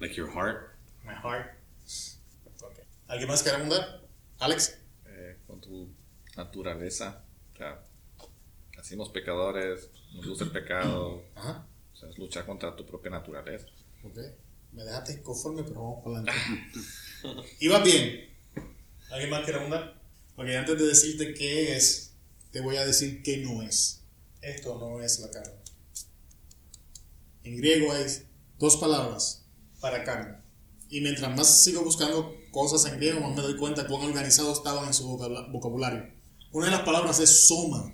[0.00, 0.76] like your heart.
[1.06, 1.54] My heart.
[2.62, 2.82] Okay.
[3.08, 4.00] ¿Alguien más quiere abundar?
[4.38, 4.78] Alex.
[5.06, 5.88] eh, con tu
[6.36, 7.24] naturaleza.
[7.54, 7.82] O sea,
[8.76, 11.22] nacimos pecadores, nos gusta el pecado.
[11.34, 11.66] Ajá.
[11.92, 13.66] O sea, es luchar contra tu propia naturaleza.
[14.04, 14.18] Ok.
[14.72, 17.50] Me dejaste inconforme, pero vamos para adelante.
[17.60, 18.28] ¿Ibas bien?
[19.10, 20.00] ¿Alguien más quiere abundar?
[20.36, 22.12] Ok, antes de decirte qué es,
[22.50, 24.02] te voy a decir qué no es.
[24.42, 25.54] Esto no es la carne.
[27.44, 28.26] En griego es
[28.58, 29.46] dos palabras
[29.80, 30.36] para carne.
[30.90, 34.86] Y mientras más sigo buscando cosas en griego, más me doy cuenta cuán organizado estaban
[34.86, 36.10] en su vocabula- vocabulario.
[36.52, 37.92] Una de las palabras es soma.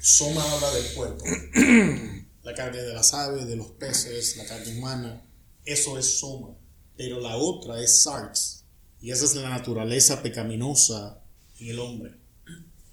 [0.00, 1.24] Soma habla del cuerpo.
[2.44, 5.22] La carne de las aves, de los peces, la carne humana.
[5.64, 6.56] Eso es soma.
[6.96, 8.64] Pero la otra es sarx.
[9.00, 11.20] Y esa es la naturaleza pecaminosa
[11.58, 12.14] en el hombre.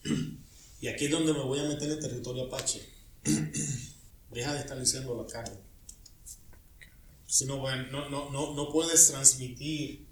[0.81, 2.81] Y aquí es donde me voy a meter en territorio apache.
[4.31, 5.66] Deja de estar diciendo la carne.
[7.27, 7.57] Si no,
[7.91, 10.07] no, no, no, puedes transmitir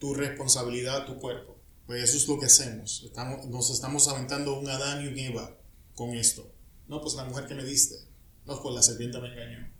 [0.00, 1.56] tu responsabilidad a tu cuerpo.
[1.86, 3.04] Pues eso es lo que hacemos.
[3.04, 5.56] Estamos, nos estamos aventando un Adán y un Eva
[5.94, 6.52] con esto.
[6.88, 7.96] No, pues la mujer que me diste.
[8.46, 9.70] No, pues la serpiente me engañó.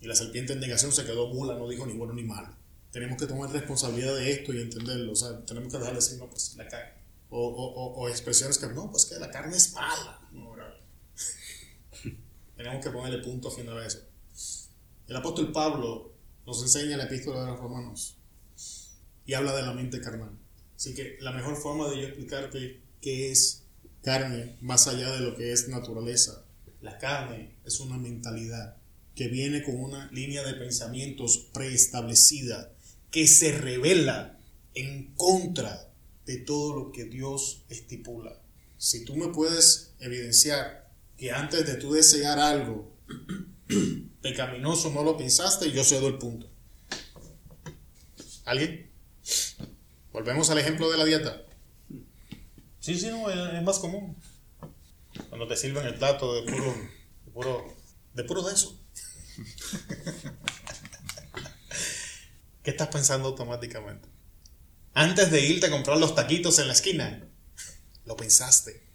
[0.00, 2.56] Y la serpiente en negación se quedó mula, no dijo ni bueno ni malo.
[2.90, 5.12] Tenemos que tomar responsabilidad de esto y entenderlo.
[5.12, 7.02] O sea, tenemos que dejar de decir, no, pues la carne.
[7.28, 10.26] O, o, o, o expresiones que, no, pues que la carne es mala.
[10.32, 10.52] No.
[12.56, 14.11] Tenemos que ponerle punto a eso.
[15.08, 16.12] El apóstol Pablo
[16.46, 18.16] nos enseña la epístola de los romanos
[19.26, 20.38] y habla de la mente carnal.
[20.76, 23.64] Así que la mejor forma de yo explicarte qué es
[24.02, 26.44] carne más allá de lo que es naturaleza.
[26.80, 28.76] La carne es una mentalidad
[29.14, 32.72] que viene con una línea de pensamientos preestablecida
[33.10, 34.38] que se revela
[34.74, 35.92] en contra
[36.26, 38.40] de todo lo que Dios estipula.
[38.78, 42.90] Si tú me puedes evidenciar que antes de tú desear algo
[44.22, 46.48] pecaminoso no lo pensaste, yo cedo el punto.
[48.44, 48.90] ¿Alguien?
[50.12, 51.42] Volvemos al ejemplo de la dieta.
[52.80, 54.16] Sí, sí, no, es, más común.
[55.28, 56.74] Cuando te sirven el plato de puro,
[57.24, 57.76] de puro,
[58.14, 58.78] de puro de eso.
[62.62, 64.08] ¿Qué estás pensando automáticamente?
[64.94, 67.26] Antes de irte a comprar los taquitos en la esquina,
[68.04, 68.86] lo pensaste.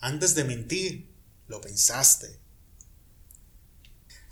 [0.00, 1.14] Antes de mentir,
[1.46, 2.40] lo pensaste.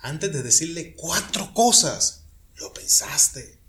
[0.02, 2.24] Antes de decirle cuatro cosas,
[2.56, 3.60] lo pensaste.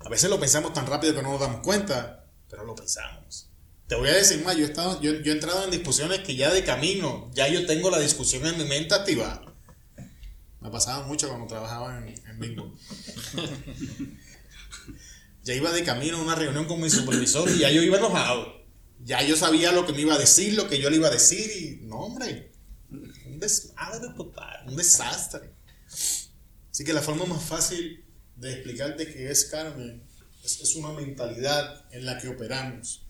[0.00, 3.48] A veces lo pensamos tan rápido que no nos damos cuenta, pero lo pensamos.
[3.86, 6.34] Te voy a decir más, yo he, estado, yo, yo he entrado en discusiones que
[6.34, 9.54] ya de camino, ya yo tengo la discusión en mi mente activada.
[10.60, 12.74] Me pasaba mucho cuando trabajaba en, en Bingo.
[15.44, 18.64] ya iba de camino a una reunión con mi supervisor y ya yo iba enojado.
[19.04, 21.12] Ya yo sabía lo que me iba a decir, lo que yo le iba a
[21.12, 22.50] decir y no, hombre,
[22.90, 25.57] un desmadre total, un desastre.
[26.78, 28.04] Así que la forma más fácil
[28.36, 30.00] de explicarte qué es carne
[30.44, 33.02] es, una mentalidad en la que operamos.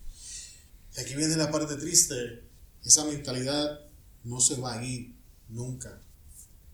[0.97, 2.45] Y aquí viene la parte triste,
[2.83, 3.81] esa mentalidad
[4.23, 5.13] no se va a ir
[5.49, 6.01] nunca.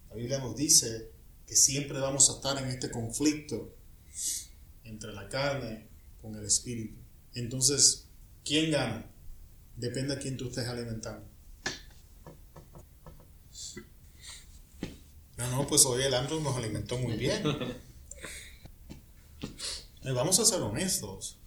[0.09, 1.11] La Biblia nos dice
[1.45, 3.75] que siempre vamos a estar en este conflicto
[4.85, 5.89] entre la carne
[6.21, 6.95] con el espíritu.
[7.33, 8.05] Entonces,
[8.45, 9.05] ¿quién gana?
[9.75, 11.27] Depende a quién tú estés alimentando.
[15.37, 17.43] No, no, pues hoy el Andrew nos alimentó muy bien.
[20.03, 21.37] Y vamos a ser honestos.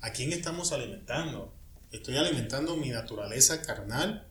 [0.00, 1.54] ¿A quién estamos alimentando?
[1.92, 4.26] ¿Estoy alimentando mi naturaleza carnal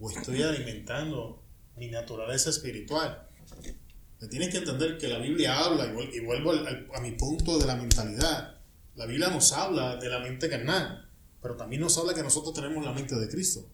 [0.00, 1.42] o estoy alimentando
[1.76, 3.26] mi naturaleza espiritual?
[4.30, 6.52] Tienes que entender que la Biblia habla, y vuel- y vuelvo
[6.94, 8.58] a mi punto de la mentalidad.
[8.96, 11.10] La Biblia nos habla de la mente carnal,
[11.42, 13.68] pero también nos habla que nosotros tenemos la mente de Cristo.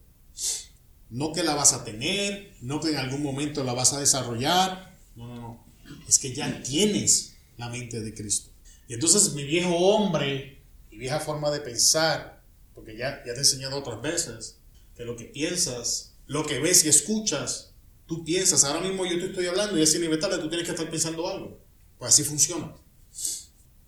[1.11, 4.97] No que la vas a tener, no que en algún momento la vas a desarrollar.
[5.15, 5.65] No, no, no.
[6.07, 8.49] Es que ya tienes la mente de Cristo.
[8.87, 12.41] Y entonces mi viejo hombre, mi vieja forma de pensar,
[12.73, 14.57] porque ya, ya te he enseñado otras veces,
[14.95, 17.73] que lo que piensas, lo que ves y escuchas,
[18.07, 18.63] tú piensas.
[18.63, 21.59] Ahora mismo yo te estoy hablando y es inevitable, tú tienes que estar pensando algo.
[21.99, 22.73] Pues así funciona.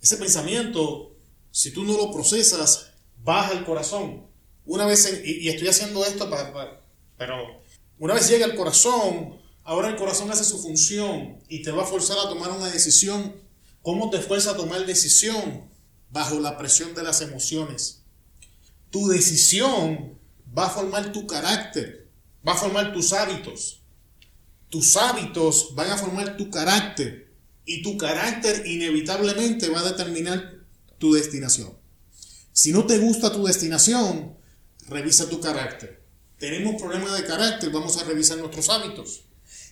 [0.02, 1.16] Ese pensamiento,
[1.52, 2.92] si tú no lo procesas,
[3.24, 4.28] baja el corazón.
[4.66, 6.83] Una vez, y, estoy haciendo esto para-
[7.26, 7.64] pero
[8.00, 11.86] una vez llega al corazón, ahora el corazón hace su función y te va a
[11.86, 13.34] forzar a tomar una decisión.
[13.82, 15.70] ¿Cómo te fuerza a tomar decisión?
[16.10, 18.04] Bajo la presión de las emociones.
[18.90, 20.20] Tu decisión
[20.56, 22.10] va a formar tu carácter,
[22.46, 23.80] va a formar tus hábitos.
[24.68, 27.34] Tus hábitos van a formar tu carácter
[27.66, 30.56] y tu carácter inevitablemente va a determinar
[30.98, 31.72] tu destinación.
[32.52, 34.36] Si no te gusta tu destinación,
[34.90, 36.03] revisa tu carácter.
[36.44, 39.22] Tenemos problemas de carácter, vamos a revisar nuestros hábitos.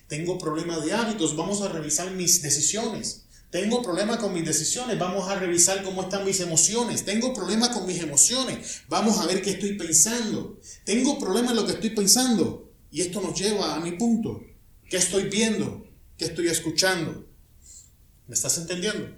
[0.08, 3.24] Tengo problemas de hábitos, vamos a revisar mis decisiones.
[3.50, 7.04] Tengo problemas con mis decisiones, vamos a revisar cómo están mis emociones.
[7.04, 10.58] Tengo problemas con mis emociones, vamos a ver qué estoy pensando.
[10.86, 12.72] Tengo problemas en lo que estoy pensando.
[12.90, 14.42] Y esto nos lleva a mi punto.
[14.88, 15.86] ¿Qué estoy viendo?
[16.16, 17.28] ¿Qué estoy escuchando?
[18.26, 19.14] ¿Me estás entendiendo?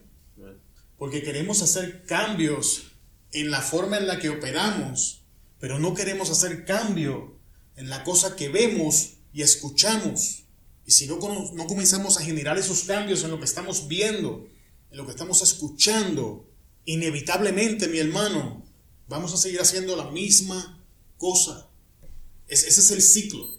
[0.99, 2.87] Porque queremos hacer cambios
[3.31, 5.23] en la forma en la que operamos,
[5.61, 7.44] pero no queremos hacer cambio
[7.77, 10.41] en la cosa que vemos y escuchamos.
[10.87, 11.17] y si no,
[11.55, 14.47] no comenzamos a generar esos cambios en lo que estamos viendo,
[14.91, 16.47] en lo que estamos escuchando,
[16.85, 18.63] inevitablemente, mi hermano,
[19.09, 20.85] vamos a seguir haciendo la misma
[21.17, 21.69] cosa.
[22.49, 23.51] Es- ese es el ciclo.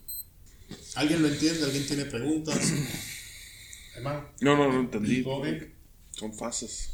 [0.93, 1.63] ¿Alguien lo entiende?
[1.63, 2.57] ¿Alguien tiene preguntas?
[3.95, 5.23] Hermano, No, no, no entendí.
[5.23, 5.73] ¿todo bien?
[6.11, 6.89] Son fases.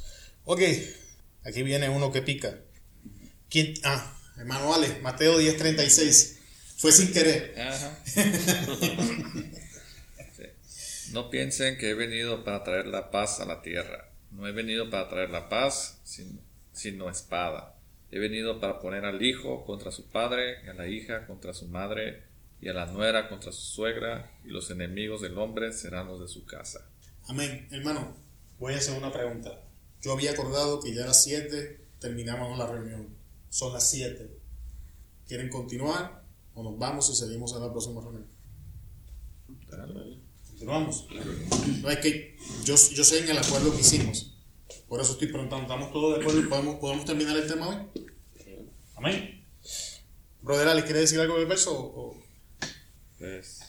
[0.45, 0.61] Ok,
[1.43, 2.59] aquí viene uno que pica.
[3.49, 3.73] ¿Quién?
[3.83, 6.37] Ah, hermano Ale, Mateo 10:36.
[6.81, 7.53] Fue sin querer.
[7.59, 7.95] Ajá.
[8.05, 8.21] Sí.
[11.13, 14.09] No piensen que he venido para traer la paz a la tierra.
[14.31, 16.41] No he venido para traer la paz, sin-
[16.73, 17.75] sino espada.
[18.11, 21.67] He venido para poner al hijo contra su padre, y a la hija contra su
[21.67, 22.23] madre,
[22.61, 26.27] y a la nuera contra su suegra, y los enemigos del hombre serán los de
[26.27, 26.87] su casa.
[27.27, 27.67] Amén.
[27.71, 28.15] Hermano,
[28.57, 29.61] voy a hacer una pregunta.
[30.01, 33.09] Yo había acordado que ya a las 7 terminamos la reunión.
[33.49, 34.29] Son las 7.
[35.27, 36.20] ¿Quieren continuar
[36.53, 38.27] o nos vamos y seguimos en la próxima reunión?
[40.47, 41.07] Continuamos.
[41.81, 44.37] No es que yo, yo sé en el acuerdo que hicimos.
[44.87, 47.77] Por eso estoy preguntando, ¿estamos todos de acuerdo y podemos, podemos terminar el tema hoy?
[48.95, 49.45] Amén.
[50.41, 52.21] Brother Ale, ¿quiere decir algo del verso o
[53.17, 53.61] Pues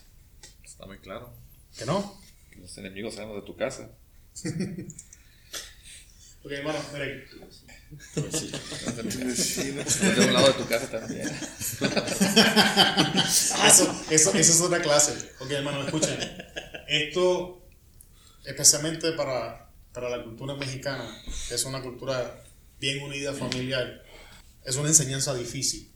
[0.64, 1.32] está muy claro.
[1.76, 2.18] que no?
[2.50, 3.90] que Los enemigos los de tu casa.
[6.44, 7.24] Ok, hermano, mire,
[8.16, 9.56] Los
[10.16, 11.28] de un lado de tu casa también.
[13.54, 15.12] Ah, eso, eso, eso es otra clase.
[15.40, 16.18] Ok, hermano, escuchen.
[16.88, 17.62] Esto,
[18.44, 21.08] especialmente para, para la cultura mexicana,
[21.48, 22.42] que es una cultura
[22.80, 24.02] bien unida, familiar,
[24.64, 25.90] es una enseñanza difícil.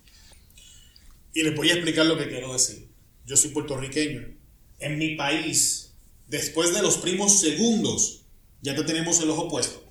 [1.32, 2.88] Y les voy a explicar lo que quiero decir.
[3.26, 4.36] Yo soy puertorriqueño.
[4.78, 5.92] En mi país,
[6.28, 8.22] después de los primos segundos,
[8.62, 9.85] ya te tenemos el ojo puesto.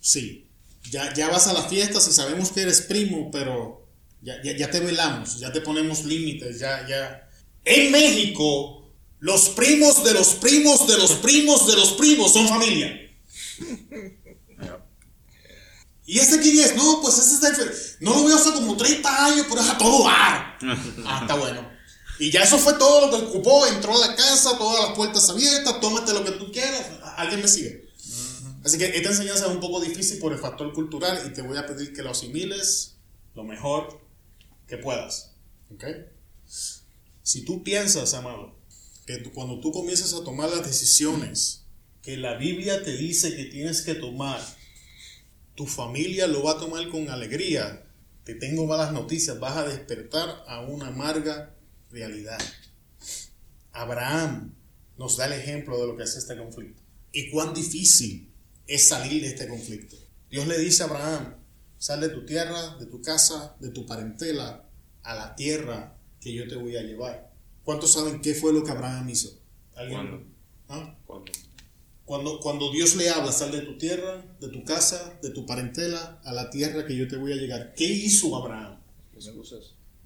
[0.00, 0.48] Sí.
[0.90, 3.86] Ya, ya vas a las fiestas y sabemos que eres primo, pero
[4.22, 7.28] ya, ya, ya te velamos, ya te ponemos límites, ya, ya.
[7.64, 12.98] En México, los primos de los primos de los primos de los primos son familia.
[16.06, 16.74] ¿Y este quién es?
[16.74, 17.72] No, pues ese es del...
[18.00, 20.58] No lo veo hace como 30 años, pero es a todo dar.
[21.04, 21.70] Ah, está bueno.
[22.18, 23.64] Y ya eso fue todo lo que ocupó.
[23.66, 26.84] Entró a la casa, todas las puertas abiertas, tómate lo que tú quieras.
[27.16, 27.89] ¿Alguien me sigue?
[28.64, 31.56] Así que esta enseñanza es un poco difícil por el factor cultural y te voy
[31.56, 32.96] a pedir que lo asimiles
[33.34, 34.00] lo mejor
[34.66, 35.32] que puedas.
[35.72, 35.84] ¿Ok?
[37.22, 38.58] Si tú piensas, amado,
[39.06, 41.64] que cuando tú comienzas a tomar las decisiones
[42.02, 44.40] que la Biblia te dice que tienes que tomar,
[45.54, 47.86] tu familia lo va a tomar con alegría,
[48.24, 51.54] te tengo malas noticias, vas a despertar a una amarga
[51.90, 52.40] realidad.
[53.72, 54.54] Abraham
[54.98, 58.29] nos da el ejemplo de lo que es este conflicto y cuán difícil
[58.70, 59.96] es salir de este conflicto.
[60.30, 61.34] Dios le dice a Abraham,
[61.76, 64.64] sal de tu tierra, de tu casa, de tu parentela,
[65.02, 67.32] a la tierra que yo te voy a llevar.
[67.64, 69.36] ¿Cuántos saben qué fue lo que Abraham hizo?
[69.74, 69.98] ¿Alguien?
[69.98, 70.26] ¿Cuándo?
[70.68, 70.96] ¿Ah?
[71.04, 71.32] Cuando
[72.04, 76.20] Cuando, cuando Dios le habla, sal de tu tierra, de tu casa, de tu parentela,
[76.24, 77.74] a la tierra que yo te voy a llegar.
[77.74, 78.78] ¿Qué hizo Abraham?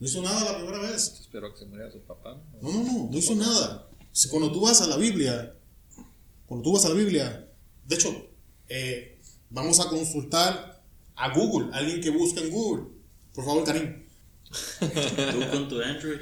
[0.01, 1.19] No hizo nada la primera vez.
[1.21, 2.41] Espero que se muera su papá.
[2.63, 2.73] ¿no?
[2.73, 3.91] No, no, no, hizo nada.
[4.31, 5.55] Cuando tú vas a la Biblia,
[6.47, 7.47] cuando tú vas a la Biblia,
[7.87, 8.34] de hecho,
[8.69, 9.19] eh,
[9.51, 10.83] vamos a consultar
[11.17, 12.85] a Google, alguien que busque en Google.
[13.35, 14.05] Por favor, Karim.
[14.81, 16.21] Tú con tu Android.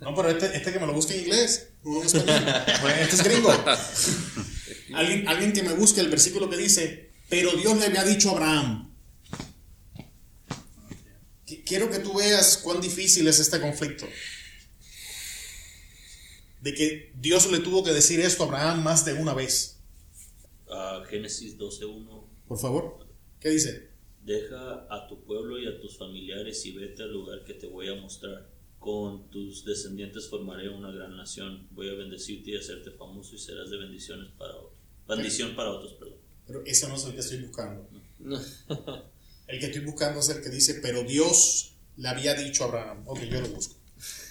[0.00, 2.54] No, pero este, este que me lo busque en inglés, no en español.
[3.00, 3.52] Este es gringo.
[4.94, 8.32] alguien, alguien que me busque el versículo que dice, pero Dios le había dicho a
[8.32, 8.94] Abraham.
[11.46, 14.06] Qu- Quiero que tú veas cuán difícil es este conflicto.
[16.60, 19.79] De que Dios le tuvo que decir esto a Abraham más de una vez.
[20.70, 23.06] Ah, Génesis 12.1 Por favor.
[23.40, 23.90] ¿Qué dice?
[24.22, 27.88] Deja a tu pueblo y a tus familiares y vete al lugar que te voy
[27.88, 28.48] a mostrar.
[28.78, 31.68] Con tus descendientes formaré una gran nación.
[31.72, 34.78] Voy a bendecirte y hacerte famoso y serás de bendiciones para otros.
[35.08, 36.18] Bendición para otros, perdón.
[36.46, 37.88] Pero ese no es el que estoy buscando.
[39.46, 43.02] El que estoy buscando es el que dice, pero Dios le había dicho a Abraham.
[43.06, 43.76] Ok, yo lo busco.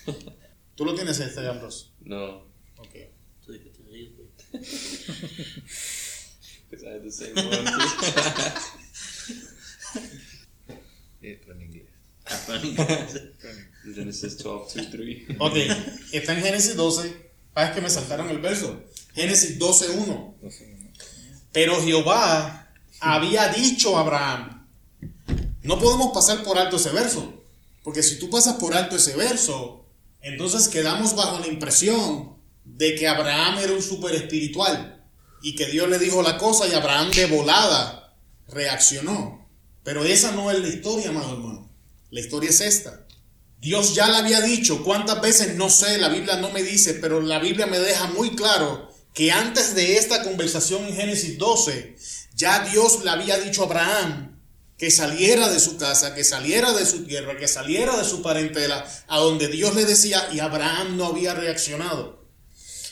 [0.75, 1.87] ¿Tú lo tienes este, Ambrose?
[2.01, 2.95] No, Ok.
[3.45, 4.29] ¿Tú de qué te ríes, güey?
[6.79, 7.65] because I had the same one.
[11.21, 11.85] pero en inglés.
[13.95, 15.35] Genesis 12, 2, 3.
[15.39, 15.55] Ok,
[16.11, 17.31] está en Génesis 12.
[17.55, 18.83] Ah, es que me saltaron el verso.
[19.13, 20.35] Génesis 12, 1.
[20.41, 20.91] No sé, no.
[21.51, 24.67] Pero Jehová había dicho a Abraham.
[25.63, 27.43] No podemos pasar por alto ese verso.
[27.83, 29.87] Porque si tú pasas por alto ese verso,
[30.21, 34.98] entonces quedamos bajo la impresión de que Abraham era un super espiritual.
[35.41, 38.15] Y que Dios le dijo la cosa y Abraham de volada
[38.47, 39.49] reaccionó.
[39.83, 41.69] Pero esa no es la historia, amado hermano.
[42.11, 43.05] La historia es esta.
[43.59, 47.19] Dios ya le había dicho, cuántas veces no sé, la Biblia no me dice, pero
[47.21, 51.95] la Biblia me deja muy claro que antes de esta conversación en Génesis 12,
[52.35, 54.39] ya Dios le había dicho a Abraham
[54.77, 58.89] que saliera de su casa, que saliera de su tierra, que saliera de su parentela,
[59.09, 62.18] a donde Dios le decía, y Abraham no había reaccionado.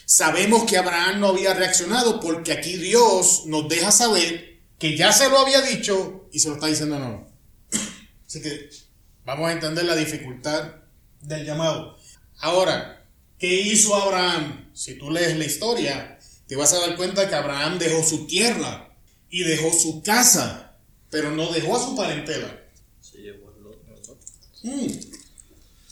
[0.09, 5.29] Sabemos que Abraham no había reaccionado porque aquí Dios nos deja saber que ya se
[5.29, 7.27] lo había dicho y se lo está diciendo no.
[8.25, 8.69] Así que
[9.25, 10.75] vamos a entender la dificultad
[11.21, 11.97] del llamado.
[12.39, 13.05] Ahora,
[13.37, 14.71] ¿qué hizo Abraham?
[14.73, 18.95] Si tú lees la historia, te vas a dar cuenta que Abraham dejó su tierra
[19.29, 20.67] y dejó su casa
[21.09, 22.59] pero no dejó a su parentela.
[23.01, 24.19] Se llevó a Lot.
[24.63, 24.87] Mm.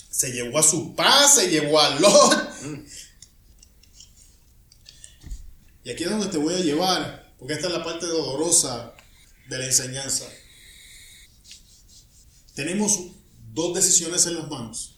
[0.10, 2.54] Se llevó a su paz, se llevó a Lot.
[5.86, 8.96] Y aquí es donde te voy a llevar, porque esta es la parte dolorosa
[9.48, 10.26] de la enseñanza.
[12.56, 13.12] Tenemos
[13.54, 14.98] dos decisiones en las manos.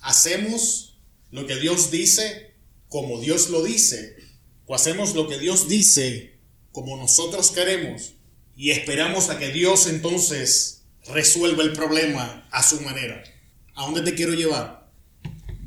[0.00, 0.98] Hacemos
[1.30, 2.54] lo que Dios dice
[2.88, 4.16] como Dios lo dice,
[4.64, 6.38] o hacemos lo que Dios dice
[6.72, 8.14] como nosotros queremos
[8.56, 13.22] y esperamos a que Dios entonces resuelva el problema a su manera.
[13.74, 14.90] ¿A dónde te quiero llevar?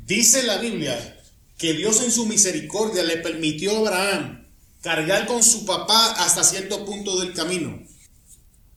[0.04, 1.21] Dice la Biblia
[1.62, 4.48] que Dios en su misericordia le permitió a Abraham
[4.82, 7.86] cargar con su papá hasta cierto punto del camino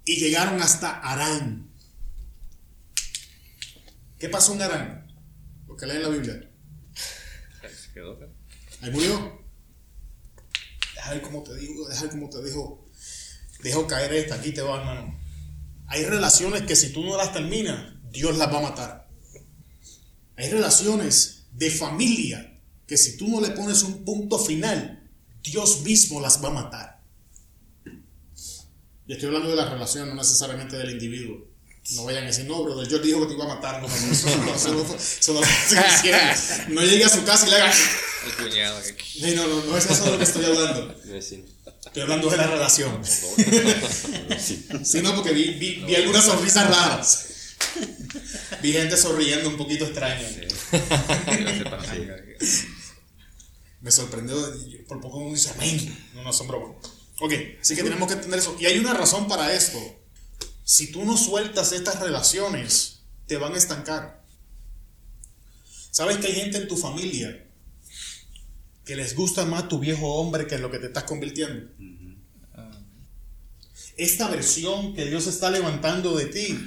[0.05, 1.71] y llegaron hasta Arán.
[4.19, 5.07] ¿Qué pasó en Arán?
[5.67, 6.47] Lo que lee en la Biblia.
[7.75, 8.31] Se quedó, pero-
[8.81, 9.43] Ahí murió.
[10.93, 12.88] Deja ver cómo te digo, deja ver cómo te dejo,
[13.63, 15.19] dejo caer esta, aquí te va hermano.
[15.88, 19.09] Hay relaciones que si tú no las terminas, Dios las va a matar.
[20.36, 22.51] Hay relaciones de familia
[22.88, 25.01] que si tú no le pones un punto final,
[25.43, 26.99] Dios mismo las va a matar.
[29.07, 31.47] Y estoy hablando de la relación, no necesariamente del individuo.
[31.91, 33.79] No vayan a decir, no, brother, yo dijo que te iba a matar.
[33.79, 34.57] No, no,
[36.81, 37.71] llegue a su casa y le haga...
[38.25, 38.81] El cuñado.
[38.81, 40.95] que- Sí, no, no, no es eso de lo que estoy hablando.
[41.86, 42.99] Estoy hablando de la relación.
[44.83, 47.25] Sí, no, porque vi, vi, vi algunas sonrisas raras.
[48.63, 49.86] Vi gente sonriendo un poquito
[50.71, 51.86] se para-
[53.86, 54.36] Me sorprendió.
[54.88, 55.95] Por poco uno dice amén.
[56.15, 56.75] No, no, son bromas.
[57.19, 58.57] Ok, así que tenemos que entender eso.
[58.59, 59.77] Y hay una razón para esto.
[60.63, 64.25] Si tú no sueltas estas relaciones, te van a estancar.
[65.91, 67.45] ¿Sabes que hay gente en tu familia
[68.86, 71.69] que les gusta más tu viejo hombre que lo que te estás convirtiendo?
[73.97, 76.57] Esta versión que Dios está levantando de ti,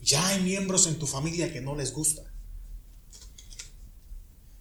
[0.00, 2.22] ya hay miembros en tu familia que no les gusta.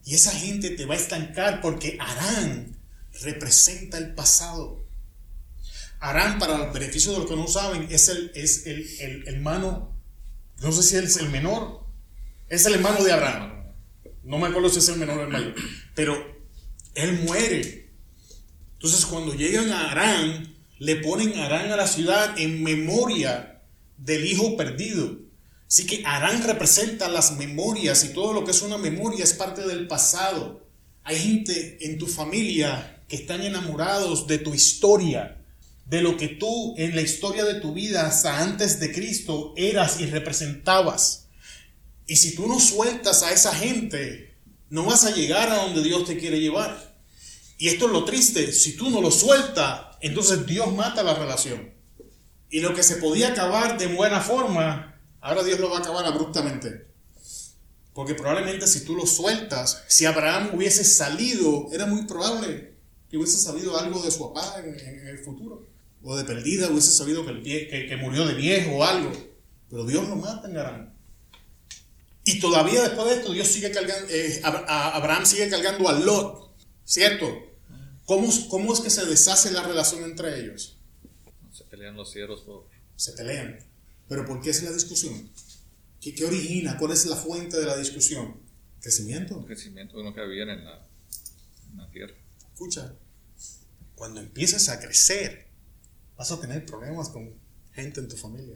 [0.06, 2.78] Y esa gente te va a estancar porque Arán
[3.22, 4.86] representa el pasado.
[6.00, 10.00] Arán, para el beneficio de los que no saben, es el, es el, el hermano,
[10.62, 11.86] no sé si es el menor,
[12.50, 13.74] es el hermano de Abraham.
[14.24, 15.56] No me acuerdo si es el menor o el mayor,
[15.96, 16.16] pero
[16.94, 17.90] él muere.
[18.74, 23.64] Entonces cuando llegan a Arán, le ponen Arán a la ciudad en memoria
[23.98, 25.25] del hijo perdido.
[25.76, 29.68] Así que Arán representa las memorias y todo lo que es una memoria es parte
[29.68, 30.66] del pasado.
[31.04, 35.36] Hay gente en tu familia que están enamorados de tu historia,
[35.86, 40.00] de lo que tú en la historia de tu vida hasta antes de Cristo eras
[40.00, 41.26] y representabas.
[42.08, 44.34] Y si tú no sueltas a esa gente,
[44.70, 46.96] no vas a llegar a donde Dios te quiere llevar.
[47.58, 51.74] Y esto es lo triste, si tú no lo sueltas, entonces Dios mata la relación.
[52.50, 54.95] Y lo que se podía acabar de buena forma,
[55.26, 56.88] ahora Dios lo va a acabar abruptamente.
[57.94, 62.76] Porque probablemente si tú lo sueltas, si Abraham hubiese salido, era muy probable
[63.10, 65.66] que hubiese sabido algo de su papá en, en el futuro.
[66.04, 69.12] O de perdida hubiese sabido que, el vie- que, que murió de viejo o algo.
[69.70, 70.94] Pero Dios lo mata en Aram.
[72.26, 76.52] Y todavía después de esto, Dios sigue cargando, eh, Abraham sigue cargando a Lot.
[76.84, 77.28] ¿Cierto?
[78.06, 80.78] ¿Cómo, ¿Cómo es que se deshace la relación entre ellos?
[81.52, 83.60] Se pelean los cielos por Se pelean.
[84.08, 85.30] ¿Pero por qué es la discusión?
[86.00, 86.78] ¿Qué, qué origina?
[86.78, 88.40] ¿Cuál es la fuente de la discusión?
[88.80, 89.44] Crecimiento.
[89.46, 90.88] crecimiento, uno que viven en la,
[91.72, 92.14] en la tierra.
[92.54, 92.96] Escucha,
[93.96, 95.48] cuando empieces a crecer,
[96.16, 97.34] vas a tener problemas con
[97.74, 98.56] gente en tu familia.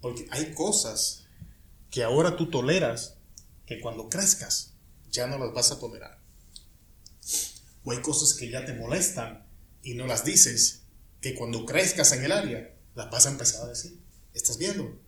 [0.00, 1.24] Porque hay cosas
[1.90, 3.16] que ahora tú toleras
[3.64, 4.74] que cuando crezcas
[5.10, 6.20] ya no las vas a tolerar.
[7.84, 9.46] O hay cosas que ya te molestan
[9.82, 10.82] y no las dices,
[11.20, 13.98] que cuando crezcas en el área las vas a empezar a decir.
[14.36, 15.00] ¿Estás viendo?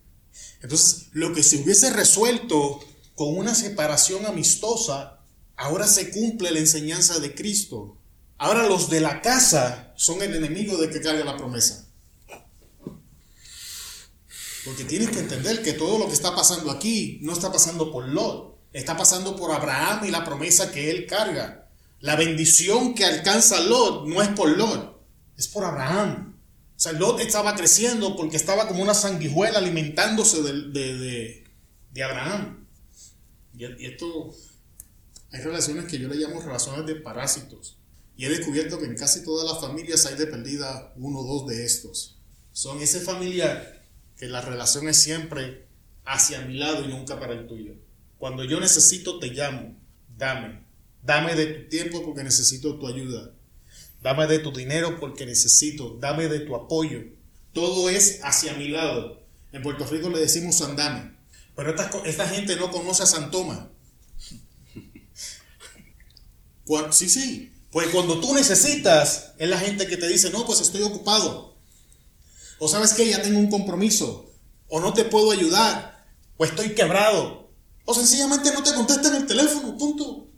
[0.61, 2.79] Entonces, lo que se hubiese resuelto
[3.13, 5.19] con una separación amistosa,
[5.55, 7.95] ahora se cumple la enseñanza de Cristo.
[8.39, 11.87] Ahora los de la casa son el enemigo de que cargue la promesa.
[14.65, 18.07] Porque tienes que entender que todo lo que está pasando aquí no está pasando por
[18.07, 21.69] Lot, está pasando por Abraham y la promesa que él carga.
[21.99, 25.01] La bendición que alcanza Lot no es por Lot,
[25.37, 26.28] es por Abraham.
[26.79, 31.43] O sea, Lot estaba creciendo porque estaba como una sanguijuela alimentándose de, de,
[31.91, 32.65] de, Abraham.
[33.53, 34.33] Y, y esto,
[35.29, 37.75] hay relaciones que yo le llamo relaciones de parásitos.
[38.15, 41.47] Y he descubierto que en casi todas las familias hay de perdida uno o dos
[41.47, 42.17] de estos.
[42.53, 43.83] Son ese familiar
[44.15, 45.67] que la relación es siempre
[46.05, 47.73] hacia mi lado y nunca para el tuyo.
[48.17, 49.75] Cuando yo necesito, te llamo.
[50.17, 50.63] Dame.
[51.03, 53.33] Dame de tu tiempo porque necesito tu ayuda.
[54.01, 55.97] Dame de tu dinero porque necesito.
[55.99, 57.01] Dame de tu apoyo.
[57.53, 59.21] Todo es hacia mi lado.
[59.51, 61.17] En Puerto Rico le decimos Sandame.
[61.55, 61.75] Pero
[62.05, 63.69] esta, gente no conoce a Santoma.
[66.65, 67.53] Cuando, sí, sí.
[67.71, 71.55] Pues cuando tú necesitas, es la gente que te dice, no, pues estoy ocupado.
[72.57, 74.31] O sabes que ya tengo un compromiso.
[74.69, 76.07] O no te puedo ayudar.
[76.37, 77.51] O estoy quebrado.
[77.85, 79.77] O sencillamente no te contestan el teléfono.
[79.77, 80.29] Punto.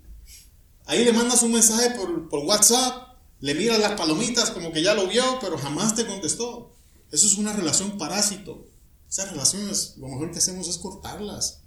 [0.88, 3.11] Ahí le mandas un mensaje por WhatsApp.
[3.42, 6.76] Le miras las palomitas como que ya lo vio, pero jamás te contestó.
[7.12, 8.68] Eso es una relación parásito.
[9.10, 11.62] Esas relaciones, lo mejor que hacemos es cortarlas.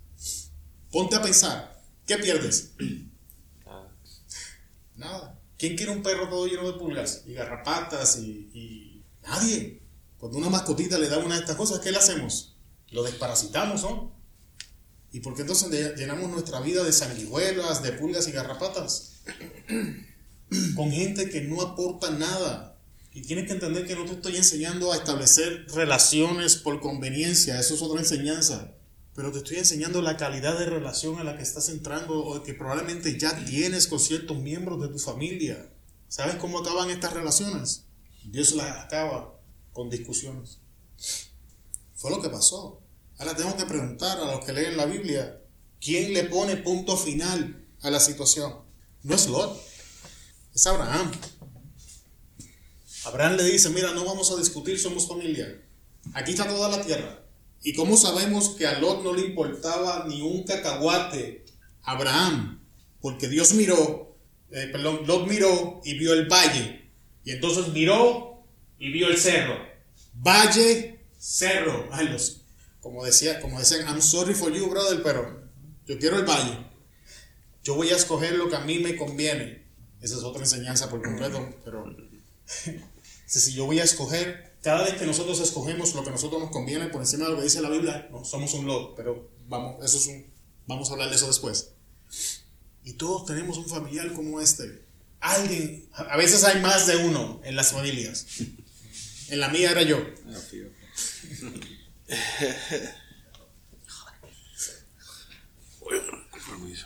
[0.90, 1.82] Ponte a pensar.
[2.06, 2.72] ¿Qué pierdes?
[4.96, 5.40] Nada.
[5.58, 9.04] ¿Quién quiere un perro todo lleno de pulgas y garrapatas y, y...
[9.22, 9.82] nadie?
[10.18, 12.56] Cuando una mascotita le da una de estas cosas, ¿qué le hacemos?
[12.90, 14.14] Lo desparasitamos, ¿no?
[15.10, 19.14] ¿Y por qué entonces llenamos nuestra vida de sanguijuelas, de pulgas y garrapatas?
[20.74, 22.78] Con gente que no aporta nada.
[23.12, 27.74] Y tienes que entender que no te estoy enseñando a establecer relaciones por conveniencia, eso
[27.74, 28.74] es otra enseñanza.
[29.14, 32.54] Pero te estoy enseñando la calidad de relación a la que estás entrando o que
[32.54, 35.70] probablemente ya tienes con ciertos miembros de tu familia.
[36.08, 37.84] ¿Sabes cómo acaban estas relaciones?
[38.24, 39.38] Dios las acaba
[39.72, 40.58] con discusiones.
[41.94, 42.82] Fue lo que pasó.
[43.18, 45.40] Ahora tengo que preguntar a los que leen la Biblia,
[45.80, 48.52] ¿quién le pone punto final a la situación?
[49.04, 49.60] No es Lot,
[50.54, 51.10] es Abraham.
[53.04, 55.60] Abraham le dice, mira, no vamos a discutir, somos familia.
[56.14, 57.22] Aquí está toda la tierra.
[57.62, 61.44] ¿Y cómo sabemos que a Lot no le importaba ni un cacahuate?
[61.82, 62.62] Abraham,
[63.00, 64.16] porque Dios miró,
[64.50, 66.90] eh, perdón, Lot miró y vio el valle.
[67.24, 68.44] Y entonces miró
[68.78, 69.56] y vio el cerro.
[70.14, 71.88] Valle, cerro.
[71.90, 72.42] Ay, los,
[72.80, 75.50] como decía, como decían, I'm sorry for you, brother, pero
[75.86, 76.58] yo quiero el valle.
[77.62, 79.63] Yo voy a escoger lo que a mí me conviene.
[80.04, 81.86] Esa es otra enseñanza por completo, pero
[83.26, 86.50] si yo voy a escoger, cada vez que nosotros escogemos lo que a nosotros nos
[86.50, 89.82] conviene por encima de lo que dice la Biblia, no, somos un lot, pero vamos,
[89.82, 90.26] eso es un,
[90.66, 91.70] vamos a hablar de eso después.
[92.84, 94.84] Y todos tenemos un familiar como este.
[95.20, 98.26] Alguien, a veces hay más de uno en las familias.
[99.30, 100.04] En la mía era yo.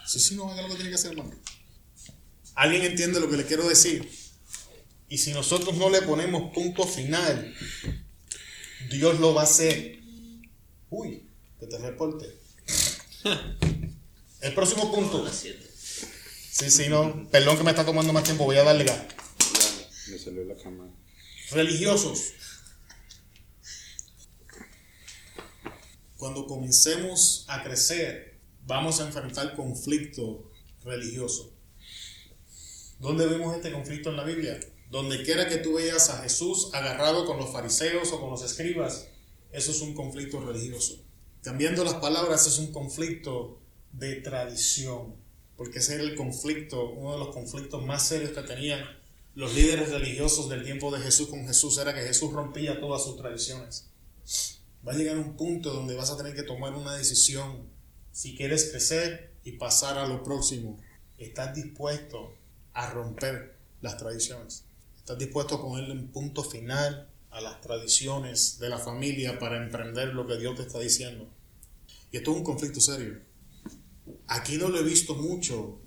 [0.07, 1.33] Sí, sí, no haga lo que tiene que hacer, hermano.
[2.59, 4.11] ¿Alguien entiende lo que le quiero decir?
[5.09, 7.55] Y si nosotros no le ponemos punto final,
[8.91, 10.01] Dios lo va a hacer.
[10.91, 11.23] Uy,
[11.61, 12.27] que te reporte.
[14.41, 15.31] El próximo punto.
[15.33, 15.55] Sí,
[16.69, 17.29] sí, no.
[17.31, 19.07] Perdón que me está tomando más tiempo, voy a darle gas.
[20.09, 20.91] Me salió la cámara.
[21.53, 22.33] Religiosos.
[26.17, 30.51] Cuando comencemos a crecer, vamos a enfrentar conflicto
[30.85, 31.57] religioso.
[32.99, 34.59] ¿Dónde vemos este conflicto en la Biblia?
[34.91, 39.07] Donde quiera que tú veas a Jesús agarrado con los fariseos o con los escribas,
[39.53, 41.01] eso es un conflicto religioso.
[41.41, 43.61] Cambiando las palabras, es un conflicto
[43.93, 45.15] de tradición,
[45.57, 48.85] porque ese era el conflicto, uno de los conflictos más serios que tenían
[49.37, 53.17] los líderes religiosos del tiempo de Jesús con Jesús, era que Jesús rompía todas sus
[53.17, 53.91] tradiciones.
[54.87, 57.71] Va a llegar un punto donde vas a tener que tomar una decisión
[58.11, 60.81] si quieres crecer y pasar a lo próximo.
[61.17, 62.38] ¿Estás dispuesto
[62.79, 64.65] a romper las tradiciones?
[64.97, 70.15] ¿Estás dispuesto a ponerle un punto final a las tradiciones de la familia para emprender
[70.15, 71.29] lo que Dios te está diciendo?
[72.13, 73.19] Y esto es un conflicto serio.
[74.29, 75.81] Aquí no lo he visto mucho,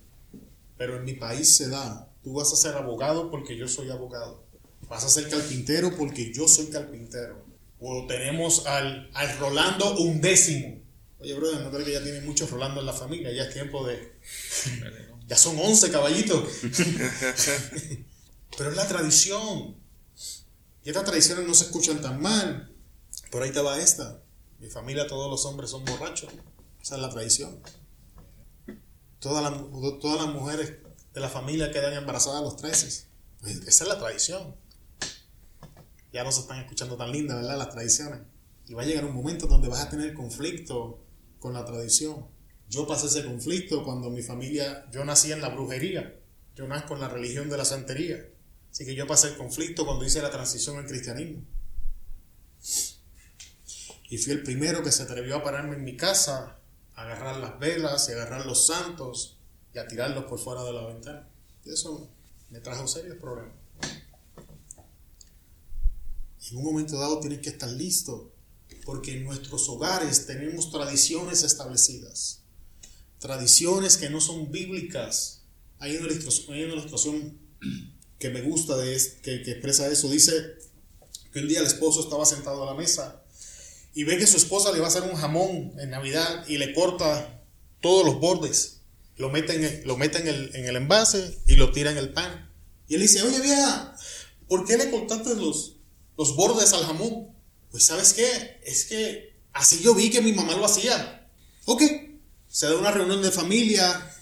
[0.78, 2.10] pero en mi país se da.
[2.24, 4.44] Tú vas a ser abogado porque yo soy abogado.
[4.90, 7.42] Vas a ser carpintero porque yo soy carpintero.
[7.80, 10.82] O tenemos al, al Rolando undécimo.
[11.20, 13.32] Oye, brother, no creo que ya tiene muchos Rolando en la familia.
[13.32, 14.12] Ya es tiempo de...
[15.32, 16.44] ya son 11 caballitos.
[18.58, 19.78] Pero es la tradición.
[20.84, 22.76] Y estas tradiciones no se escuchan tan mal.
[23.32, 24.22] Por ahí te va esta.
[24.60, 26.34] Mi familia, todos los hombres son borrachos.
[26.82, 27.62] Esa es la tradición.
[29.20, 29.54] Todas las,
[30.02, 30.74] todas las mujeres
[31.14, 32.88] de la familia quedan embarazadas a los 13.
[32.88, 34.58] Esa es la tradición.
[36.12, 37.58] Ya no se están escuchando tan lindas, ¿verdad?
[37.58, 38.20] Las tradiciones.
[38.68, 41.06] Y va a llegar un momento donde vas a tener conflicto
[41.40, 42.28] con la tradición.
[42.72, 46.18] Yo pasé ese conflicto cuando mi familia, yo nací en la brujería,
[46.56, 48.26] yo nací con la religión de la santería.
[48.72, 51.44] Así que yo pasé el conflicto cuando hice la transición al cristianismo.
[54.10, 56.62] Y fui el primero que se atrevió a pararme en mi casa,
[56.96, 59.38] a agarrar las velas y agarrar los santos
[59.74, 61.28] y a tirarlos por fuera de la ventana.
[61.66, 62.10] Y eso
[62.52, 63.54] me trajo serios problemas.
[66.50, 68.32] En un momento dado tienes que estar listo,
[68.86, 72.41] porque en nuestros hogares tenemos tradiciones establecidas,
[73.22, 75.44] tradiciones que no son bíblicas.
[75.80, 77.38] Hay una ilustración, hay
[78.20, 80.10] que me gusta, de, que, que expresa eso.
[80.10, 80.34] Dice
[81.32, 83.24] que un día el esposo estaba sentado a la mesa
[83.94, 86.74] y ve que su esposa le va a hacer un jamón en Navidad y le
[86.74, 87.44] corta
[87.80, 88.82] todos los bordes,
[89.18, 92.52] lo mete en lo mete en el envase y lo tira en el pan.
[92.88, 93.96] Y él dice, oye vieja,
[94.48, 95.78] ¿por qué le cortaste los,
[96.18, 97.30] los bordes al jamón?
[97.70, 101.30] Pues sabes qué, es que así yo vi que mi mamá lo hacía.
[101.66, 101.82] Ok,
[102.52, 104.14] se da una reunión de familia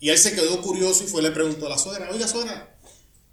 [0.00, 2.78] y él se quedó curioso y fue le preguntó a la suegra, oiga suegra,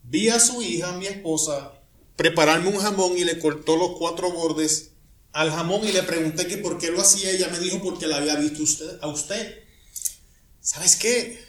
[0.04, 1.72] vi a su hija, mi esposa,
[2.18, 4.92] prepararme un jamón y le cortó los cuatro bordes
[5.32, 7.32] al jamón y le pregunté que por qué lo hacía.
[7.32, 9.64] Ella me dijo porque la había visto usted, a usted.
[10.60, 11.42] ¿Sabes qué?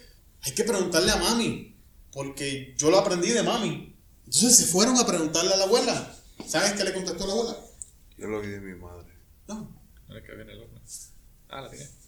[0.42, 1.76] Hay que preguntarle a mami,
[2.12, 3.96] porque yo lo aprendí de mami.
[4.24, 6.16] Entonces se fueron a preguntarle a la abuela.
[6.46, 7.56] ¿Sabes qué le contestó la abuela?
[8.16, 9.12] Yo lo vi de mi madre.
[9.48, 9.68] No.
[10.08, 10.80] que viene el horno.
[11.48, 12.03] Ah, la tiene.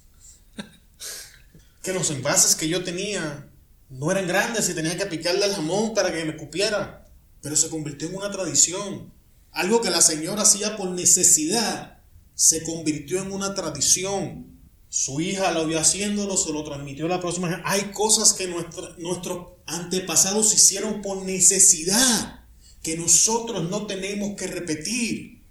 [1.87, 3.49] Que los envases que yo tenía
[3.91, 7.07] no eran grandes y tenía que picarle al jamón para que me cupiera.
[7.41, 9.13] Pero se convirtió en una tradición.
[9.53, 12.03] Algo que la señora hacía por necesidad
[12.35, 14.59] se convirtió en una tradición.
[14.89, 17.63] Su hija lo vio haciéndolo, se lo transmitió a la próxima.
[17.65, 22.49] Hay cosas que nuestros antepasados hicieron por necesidad,
[22.83, 25.45] que nosotros no tenemos que repetir.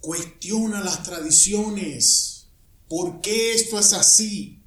[0.00, 2.48] Cuestiona las tradiciones.
[2.90, 4.61] ¿Por qué esto es así?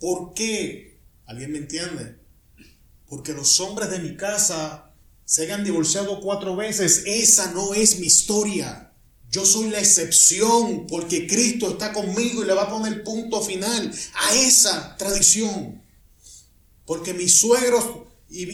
[0.00, 0.98] ¿Por qué?
[1.26, 2.16] ¿Alguien me entiende?
[3.08, 4.92] Porque los hombres de mi casa
[5.24, 7.02] se hayan divorciado cuatro veces.
[7.06, 8.92] Esa no es mi historia.
[9.30, 13.92] Yo soy la excepción porque Cristo está conmigo y le va a poner punto final
[14.14, 15.82] a esa tradición.
[16.84, 17.84] Porque mis suegros
[18.30, 18.44] y,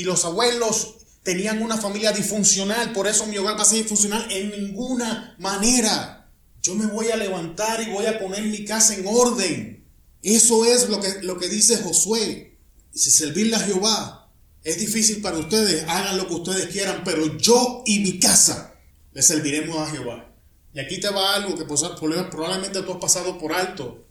[0.00, 4.30] y, los abuelos tenían una familia disfuncional, por eso mi hogar va a ser disfuncional
[4.30, 6.30] en ninguna manera.
[6.62, 9.75] Yo me voy a levantar y voy a poner mi casa en orden.
[10.26, 12.58] Eso es lo que, lo que dice Josué.
[12.92, 14.32] Si servirle a Jehová
[14.64, 18.74] es difícil para ustedes, hagan lo que ustedes quieran, pero yo y mi casa
[19.12, 20.34] le serviremos a Jehová.
[20.74, 24.04] Y aquí te va algo que probablemente tú has pasado por alto,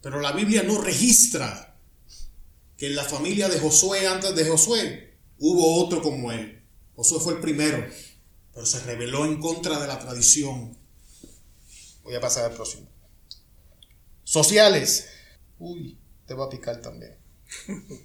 [0.00, 1.76] pero la Biblia no registra
[2.76, 6.62] que en la familia de Josué, antes de Josué, hubo otro como él.
[6.94, 7.84] Josué fue el primero,
[8.54, 10.78] pero se rebeló en contra de la tradición.
[12.04, 12.88] Voy a pasar al próximo.
[14.22, 15.17] Sociales.
[15.58, 17.16] Uy, te va a picar también.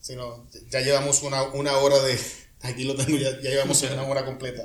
[0.00, 1.40] Si no, ya llevamos una,
[1.78, 2.18] hora de...
[2.60, 4.62] Aquí lo tengo, ya, ya llevamos una hora completa.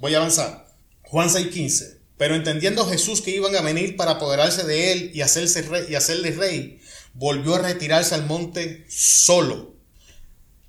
[0.00, 0.68] Voy a avanzar.
[1.04, 1.98] Juan 6:15.
[2.18, 5.94] Pero entendiendo Jesús que iban a venir para apoderarse de él y, hacerse rey, y
[5.94, 6.80] hacerle rey,
[7.14, 9.76] volvió a retirarse al monte solo.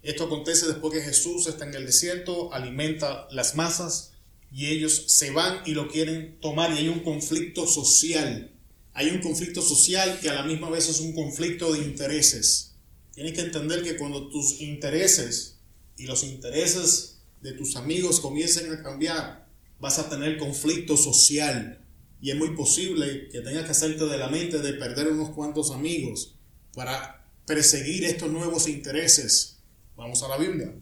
[0.04, 4.12] Esto acontece después que Jesús está en el desierto, alimenta las masas
[4.52, 8.54] y ellos se van y lo quieren tomar y hay un conflicto social.
[9.00, 12.74] Hay un conflicto social que a la misma vez es un conflicto de intereses.
[13.14, 15.62] Tienes que entender que cuando tus intereses
[15.96, 19.48] y los intereses de tus amigos comiencen a cambiar,
[19.80, 21.82] vas a tener conflicto social.
[22.22, 25.72] Y es muy posible que tengas que hacerte de la mente de perder unos cuantos
[25.72, 26.36] amigos
[26.74, 29.60] para perseguir estos nuevos intereses.
[29.96, 30.76] Vamos a la Biblia.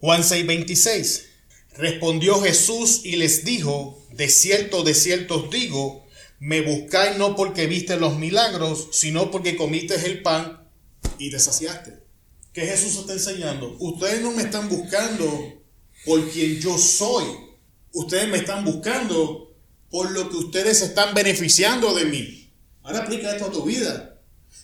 [0.00, 1.26] Juan 6:26.
[1.76, 6.09] Respondió Jesús y les dijo, de cierto, de cierto os digo,
[6.40, 10.66] me buscáis no porque viste los milagros, sino porque comiste el pan
[11.18, 12.02] y te saciaste.
[12.54, 13.76] ¿Qué Jesús está enseñando?
[13.78, 15.62] Ustedes no me están buscando
[16.04, 17.24] por quien yo soy.
[17.92, 19.54] Ustedes me están buscando
[19.90, 22.50] por lo que ustedes están beneficiando de mí.
[22.82, 24.18] Ahora aplica esto a tu vida.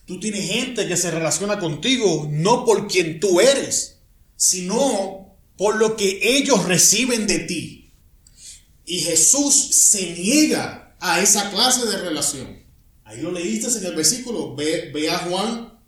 [0.07, 3.99] Tú tienes gente que se relaciona contigo no por quien tú eres,
[4.37, 7.93] sino por lo que ellos reciben de ti.
[8.87, 12.64] Y Jesús se niega a esa clase de relación.
[13.05, 14.55] Ahí lo leíste en el versículo.
[14.55, 15.78] Ve, ve a Juan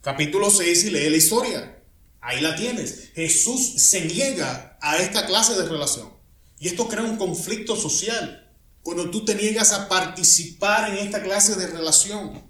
[0.00, 1.82] capítulo 6 y lee la historia.
[2.20, 3.10] Ahí la tienes.
[3.14, 6.12] Jesús se niega a esta clase de relación.
[6.58, 8.50] Y esto crea un conflicto social.
[8.82, 12.42] Cuando tú te niegas a participar en esta clase de relación.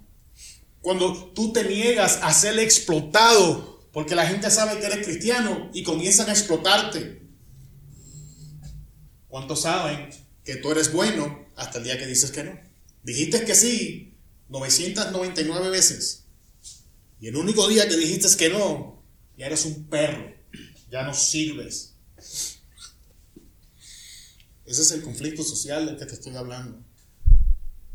[0.81, 5.83] Cuando tú te niegas a ser explotado porque la gente sabe que eres cristiano y
[5.83, 7.21] comienzan a explotarte.
[9.27, 10.09] ¿Cuántos saben
[10.43, 12.59] que tú eres bueno hasta el día que dices que no?
[13.03, 14.13] Dijiste que sí
[14.49, 16.23] 999 veces.
[17.19, 19.01] Y el único día que dijiste que no,
[19.37, 20.33] ya eres un perro.
[20.91, 21.93] Ya no sirves.
[24.65, 26.79] Ese es el conflicto social del que te estoy hablando.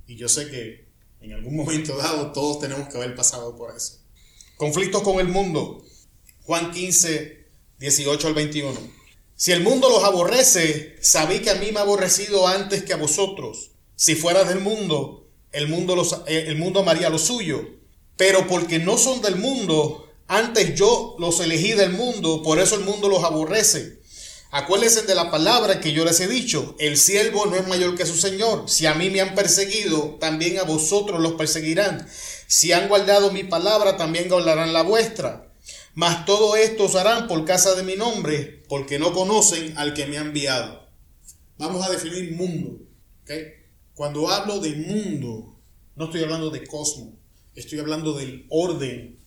[0.06, 0.88] Y yo sé que
[1.20, 4.00] en algún momento dado todos tenemos que haber pasado por eso.
[4.56, 5.84] Conflictos con el mundo.
[6.42, 7.46] Juan 15,
[7.78, 8.97] 18 al 21.
[9.38, 12.96] Si el mundo los aborrece, sabéis que a mí me ha aborrecido antes que a
[12.96, 13.70] vosotros.
[13.94, 17.64] Si fuera del mundo, el mundo, los, eh, el mundo amaría lo suyo.
[18.16, 22.80] Pero porque no son del mundo, antes yo los elegí del mundo, por eso el
[22.80, 24.00] mundo los aborrece.
[24.50, 28.06] Acuérdense de la palabra que yo les he dicho, el siervo no es mayor que
[28.06, 28.64] su Señor.
[28.68, 32.08] Si a mí me han perseguido, también a vosotros los perseguirán.
[32.48, 35.47] Si han guardado mi palabra, también guardarán la vuestra.
[35.98, 40.06] Mas todo esto os harán por casa de mi nombre, porque no conocen al que
[40.06, 40.86] me ha enviado.
[41.56, 42.86] Vamos a definir mundo.
[43.94, 45.58] Cuando hablo de mundo,
[45.96, 47.14] no estoy hablando de cosmos,
[47.56, 49.18] estoy hablando del orden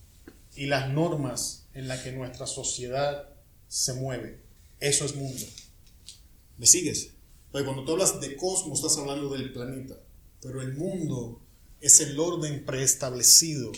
[0.56, 3.28] y las normas en las que nuestra sociedad
[3.68, 4.40] se mueve.
[4.80, 5.44] Eso es mundo.
[6.56, 7.10] ¿Me sigues?
[7.50, 10.00] Porque cuando tú hablas de cosmos, estás hablando del planeta.
[10.40, 11.42] Pero el mundo
[11.82, 13.72] es el orden preestablecido,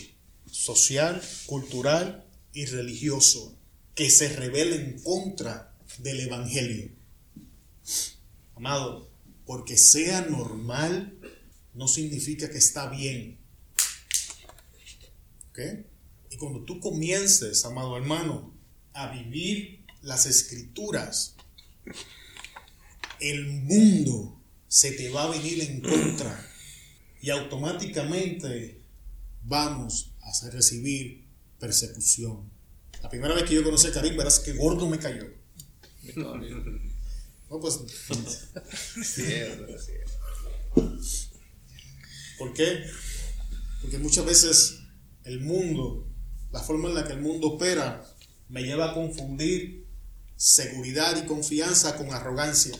[0.49, 2.24] social, cultural
[2.55, 3.55] y religioso,
[3.93, 6.89] que se revela en contra del Evangelio.
[8.55, 9.11] Amado,
[9.45, 11.19] porque sea normal
[11.73, 13.37] no significa que está bien.
[16.29, 18.53] Y cuando tú comiences, amado hermano,
[18.93, 21.35] a vivir las escrituras,
[23.19, 26.49] el mundo se te va a venir en contra
[27.21, 28.81] y automáticamente
[29.43, 31.24] vamos a recibir
[31.59, 32.49] persecución.
[33.01, 35.25] La primera vez que yo conocí a Karim, verás que gordo me cayó.
[37.47, 37.79] No, pues.
[42.39, 42.83] ¿Por qué?
[43.81, 44.79] Porque muchas veces
[45.23, 46.07] el mundo,
[46.51, 48.03] la forma en la que el mundo opera,
[48.49, 49.85] me lleva a confundir
[50.35, 52.75] seguridad y confianza con arrogancia.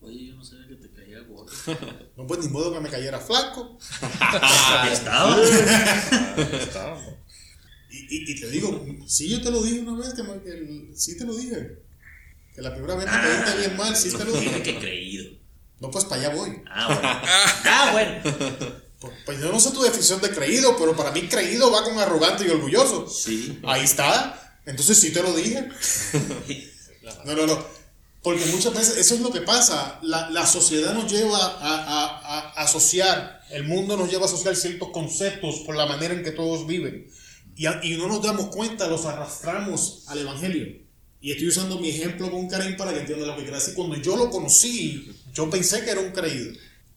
[0.00, 1.52] Oye, yo no sabía que te caía gordo.
[2.16, 3.78] No, pues ni modo que me cayera flaco.
[4.92, 5.36] ¿Estaba?
[7.94, 11.16] Y, y, y te digo, sí, yo te lo dije una vez, que, que sí
[11.16, 11.78] te lo dije.
[12.54, 15.32] Que la primera vez me caíste bien mal, sí te lo Dije que creído.
[15.80, 16.62] No, pues para allá voy.
[16.70, 17.20] Ah, bueno.
[17.64, 18.70] Ah, bueno.
[19.00, 21.98] Pues, pues yo no sé tu definición de creído, pero para mí creído va con
[21.98, 23.06] arrogante y orgulloso.
[23.08, 23.58] Sí.
[23.64, 24.58] Ahí está.
[24.66, 25.68] Entonces sí te lo dije.
[27.24, 27.66] No, no, no.
[28.22, 29.98] Porque muchas veces eso es lo que pasa.
[30.02, 34.26] La, la sociedad nos lleva a, a- a- a asociar, el mundo nos lleva a
[34.26, 37.06] asociar ciertos conceptos por la manera en que todos viven.
[37.56, 40.84] Y, y no nos damos cuenta, los arrastramos al Evangelio.
[41.20, 43.74] Y estoy usando mi ejemplo con Karim para que entienda lo que quiero decir.
[43.74, 46.52] Cuando yo lo conocí, yo pensé que era un creído.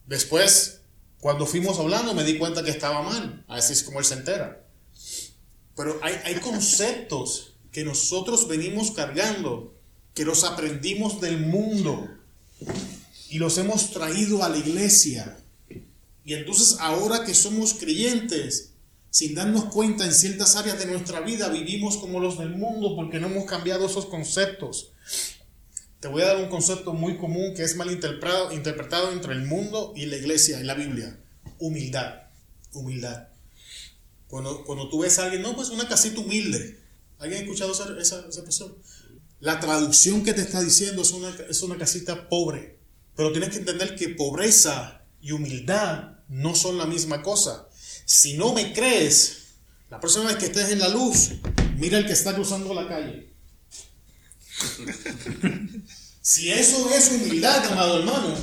[0.06, 0.82] Después,
[1.20, 3.46] cuando fuimos hablando, me di cuenta que estaba mal.
[3.48, 4.66] Así es como él se entera.
[5.76, 9.76] Pero hay, hay conceptos que nosotros venimos cargando,
[10.14, 12.10] que los aprendimos del mundo
[13.30, 15.38] y los hemos traído a la iglesia.
[16.26, 18.74] Y entonces ahora que somos creyentes,
[19.18, 23.20] sin darnos cuenta en ciertas áreas de nuestra vida, vivimos como los del mundo porque
[23.20, 24.92] no hemos cambiado esos conceptos.
[26.00, 29.92] Te voy a dar un concepto muy común que es mal interpretado, entre el mundo
[29.96, 31.20] y la iglesia en la Biblia.
[31.58, 32.28] Humildad.
[32.74, 33.30] Humildad.
[34.28, 36.80] Cuando, cuando tú ves a alguien, no, pues una casita humilde.
[37.18, 38.76] ¿Alguien ha escuchado esa, esa, esa expresión?
[39.40, 42.78] La traducción que te está diciendo es una, es una casita pobre.
[43.16, 47.67] Pero tienes que entender que pobreza y humildad no son la misma cosa.
[48.08, 49.48] Si no me crees,
[49.90, 51.32] la próxima vez que estés en la luz,
[51.78, 53.28] mira el que está cruzando la calle.
[56.22, 58.36] Si eso es humildad, amado hermano,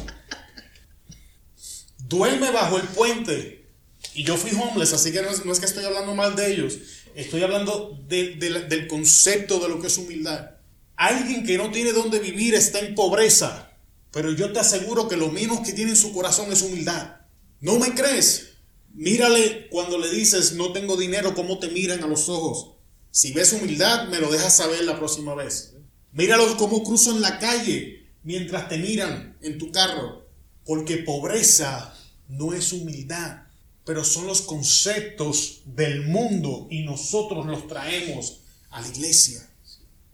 [2.08, 3.66] duerme bajo el puente.
[4.14, 6.50] Y yo fui homeless, así que no es, no es que estoy hablando mal de
[6.50, 6.78] ellos.
[7.14, 10.52] Estoy hablando de- de la- del concepto de lo que es humildad.
[10.96, 13.70] Alguien que no tiene dónde vivir está en pobreza.
[14.12, 17.16] Pero yo te aseguro que lo menos que tiene en su corazón es humildad.
[17.60, 18.53] ¿No me crees?
[18.94, 22.76] Mírale cuando le dices no tengo dinero, cómo te miran a los ojos.
[23.10, 25.74] Si ves humildad, me lo dejas saber la próxima vez.
[26.12, 30.28] Míralos cómo cruzan la calle mientras te miran en tu carro.
[30.64, 31.92] Porque pobreza
[32.28, 33.42] no es humildad,
[33.84, 39.50] pero son los conceptos del mundo y nosotros los traemos a la iglesia.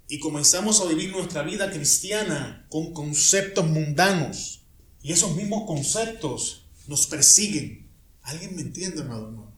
[0.09, 4.63] Y comenzamos a vivir nuestra vida cristiana con conceptos mundanos.
[5.03, 7.90] Y esos mismos conceptos nos persiguen.
[8.23, 9.53] ¿Alguien me entiende, amado hermano?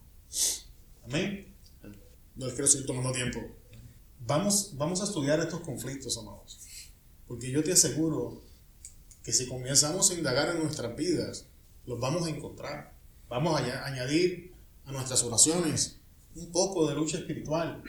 [1.05, 1.55] Amén.
[2.35, 3.41] No les quiero seguir tomando tiempo.
[4.21, 6.61] Vamos, vamos a estudiar estos conflictos, amados.
[7.27, 8.43] Porque yo te aseguro
[9.23, 11.47] que si comenzamos a indagar en nuestras vidas,
[11.87, 12.97] los vamos a encontrar.
[13.29, 14.53] Vamos a añadir
[14.85, 16.01] a nuestras oraciones
[16.35, 17.83] un poco de lucha espiritual.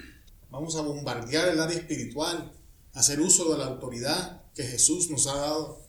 [0.50, 2.54] Vamos a bombardear el área espiritual,
[2.94, 5.82] hacer uso de la autoridad que Jesús nos ha dado.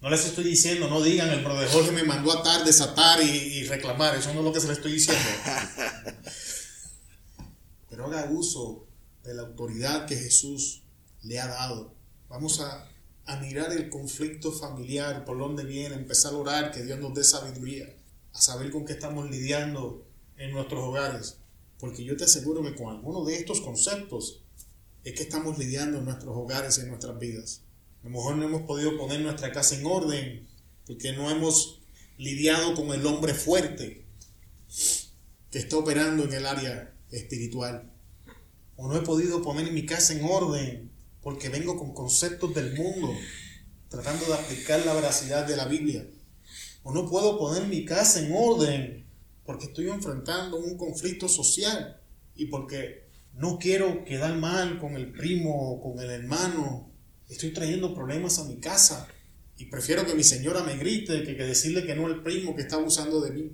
[0.00, 3.28] No les estoy diciendo, no digan, el brother Jorge me mandó a atar, desatar y,
[3.28, 4.14] y reclamar.
[4.14, 5.24] Eso no es lo que se le estoy diciendo.
[7.90, 8.86] Pero haga uso
[9.24, 10.82] de la autoridad que Jesús
[11.22, 11.94] le ha dado.
[12.28, 12.88] Vamos a,
[13.24, 17.24] a mirar el conflicto familiar, por dónde viene, empezar a orar, que Dios nos dé
[17.24, 17.86] sabiduría,
[18.32, 21.38] a saber con qué estamos lidiando en nuestros hogares.
[21.78, 24.42] Porque yo te aseguro que con alguno de estos conceptos
[25.04, 27.62] es que estamos lidiando en nuestros hogares y en nuestras vidas.
[28.06, 30.46] A lo mejor no hemos podido poner nuestra casa en orden
[30.86, 31.80] porque no hemos
[32.18, 34.06] lidiado con el hombre fuerte
[35.50, 37.90] que está operando en el área espiritual.
[38.76, 43.12] O no he podido poner mi casa en orden porque vengo con conceptos del mundo
[43.88, 46.06] tratando de aplicar la veracidad de la Biblia.
[46.84, 49.04] O no puedo poner mi casa en orden
[49.44, 52.00] porque estoy enfrentando un conflicto social
[52.36, 56.92] y porque no quiero quedar mal con el primo o con el hermano.
[57.28, 59.08] Estoy trayendo problemas a mi casa
[59.58, 62.76] y prefiero que mi señora me grite que, decirle que no al primo que está
[62.76, 63.52] abusando de mí.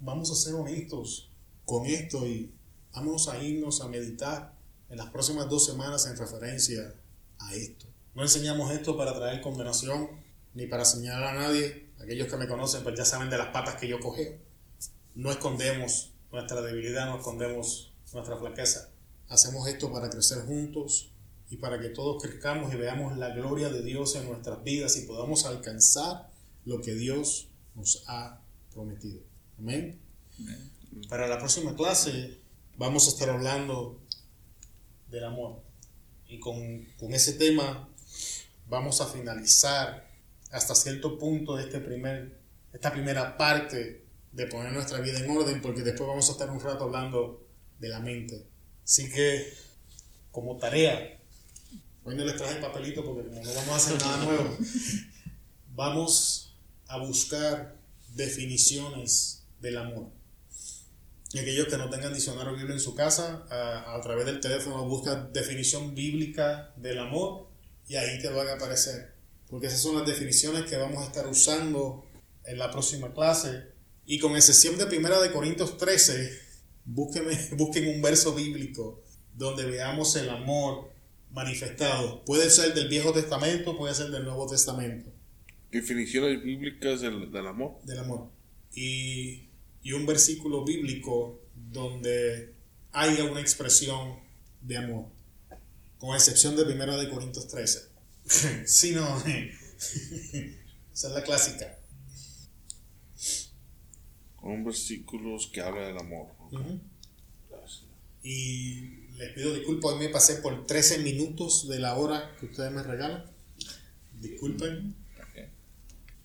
[0.00, 1.30] Vamos a ser honestos
[1.64, 2.52] con esto y
[2.92, 4.54] vamos a irnos a meditar
[4.88, 6.94] en las próximas dos semanas en referencia
[7.38, 7.86] a esto.
[8.14, 10.08] No enseñamos esto para traer condenación
[10.54, 11.90] ni para señalar a nadie.
[12.00, 14.50] Aquellos que me conocen pues ya saben de las patas que yo cogeo
[15.14, 18.90] no escondemos nuestra debilidad, no escondemos nuestra flaqueza.
[19.28, 21.12] Hacemos esto para crecer juntos
[21.50, 25.02] y para que todos crezcamos y veamos la gloria de Dios en nuestras vidas y
[25.02, 26.30] podamos alcanzar
[26.64, 28.40] lo que Dios nos ha
[28.72, 29.20] prometido.
[29.58, 30.00] Amén.
[31.08, 32.38] Para la próxima clase
[32.76, 34.00] vamos a estar hablando
[35.10, 35.60] del amor.
[36.28, 37.88] Y con, con ese tema
[38.68, 40.08] vamos a finalizar
[40.52, 42.40] hasta cierto punto este primer,
[42.72, 46.60] esta primera parte de poner nuestra vida en orden, porque después vamos a estar un
[46.60, 47.44] rato hablando
[47.80, 48.46] de la mente.
[48.84, 49.52] Así que,
[50.30, 51.19] como tarea,
[52.10, 54.56] hoy no les traje papelito porque no vamos a hacer nada nuevo,
[55.74, 56.56] vamos
[56.88, 57.76] a buscar
[58.14, 60.08] definiciones del amor.
[61.32, 65.14] Y aquellos que no tengan diccionario bíblico en su casa, a, través del teléfono busca
[65.32, 67.46] definición bíblica del amor
[67.86, 69.14] y ahí te van a aparecer.
[69.48, 72.04] Porque esas son las definiciones que vamos a estar usando
[72.44, 73.68] en la próxima clase
[74.04, 76.40] y con excepción de Primera de Corintios 13,
[76.84, 79.00] busquen un verso bíblico
[79.32, 80.89] donde veamos el amor
[81.32, 82.24] manifestado.
[82.24, 85.10] Puede ser del Viejo Testamento, puede ser del Nuevo Testamento.
[85.70, 87.80] Definiciones bíblicas del, del amor.
[87.84, 88.30] Del amor.
[88.74, 89.48] Y,
[89.82, 92.54] y, un versículo bíblico donde
[92.92, 94.20] haya una expresión
[94.60, 95.06] de amor.
[95.98, 97.80] Con excepción de Primera de Corintios 13.
[98.66, 99.18] si no,
[100.92, 101.80] esa es la clásica
[104.40, 106.28] con versículos que hablan del amor.
[108.22, 112.72] Y les pido disculpas, hoy me pasé por 13 minutos de la hora que ustedes
[112.72, 113.26] me regalan.
[114.18, 114.96] Disculpen.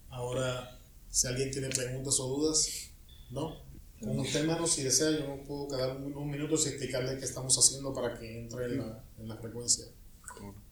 [0.09, 0.79] Ahora,
[1.09, 2.89] si alguien tiene preguntas o dudas,
[3.31, 3.65] ¿no?
[3.99, 7.57] Con usted, hermano, si desea, yo no puedo quedar unos minutos y explicarle qué estamos
[7.57, 9.85] haciendo para que entre en la, en la frecuencia.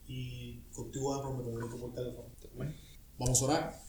[0.07, 2.30] Y contigo, me comunico por teléfono.
[3.17, 3.84] Vamos a orar.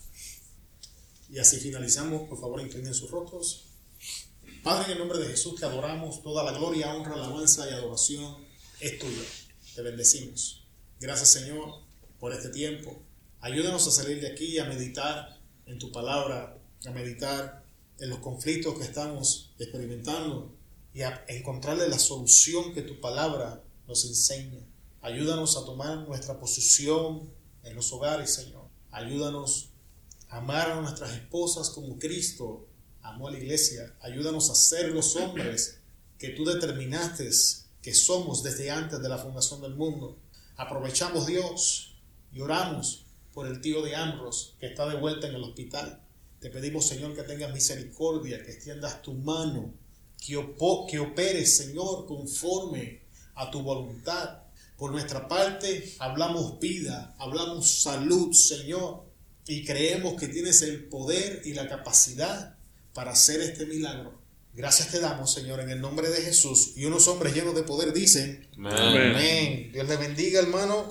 [1.31, 2.29] Y así finalizamos.
[2.29, 3.74] Por favor, inclinen sus rostros.
[4.65, 6.23] Padre, en el nombre de Jesús te adoramos.
[6.23, 8.35] Toda la gloria, honra, alabanza y adoración
[8.81, 9.23] es tuya.
[9.75, 10.67] Te bendecimos.
[10.99, 11.83] Gracias, Señor,
[12.19, 13.03] por este tiempo.
[13.43, 16.57] Ayúdanos a salir de aquí a meditar en tu palabra,
[16.87, 17.63] a meditar
[17.99, 20.57] en los conflictos que estamos experimentando
[20.95, 24.67] y a encontrarle la solución que tu palabra nos enseña.
[25.03, 27.31] Ayúdanos a tomar nuestra posición
[27.65, 28.71] en los hogares, Señor.
[28.91, 29.69] Ayúdanos
[30.31, 32.67] amar a nuestras esposas como Cristo
[33.05, 33.95] amó a la iglesia.
[34.01, 35.79] Ayúdanos a ser los hombres
[36.19, 37.31] que tú determinaste
[37.81, 40.19] que somos desde antes de la fundación del mundo.
[40.57, 41.95] Aprovechamos Dios
[42.33, 46.01] y oramos por el tío de Amros que está de vuelta en el hospital.
[46.41, 49.73] Te pedimos, Señor, que tengas misericordia, que extiendas tu mano,
[50.19, 50.35] que,
[50.91, 53.03] que operes, Señor, conforme
[53.37, 54.41] a tu voluntad.
[54.77, 59.15] Por nuestra parte, hablamos vida, hablamos salud, Señor
[59.47, 62.57] y creemos que tienes el poder y la capacidad
[62.95, 64.25] para hacer este milagro.
[64.55, 66.75] Gracias te damos, Señor, en el nombre de Jesús.
[66.77, 69.71] Y unos hombres llenos de poder dicen, Amén.
[69.73, 70.83] Dios le bendiga, hermano.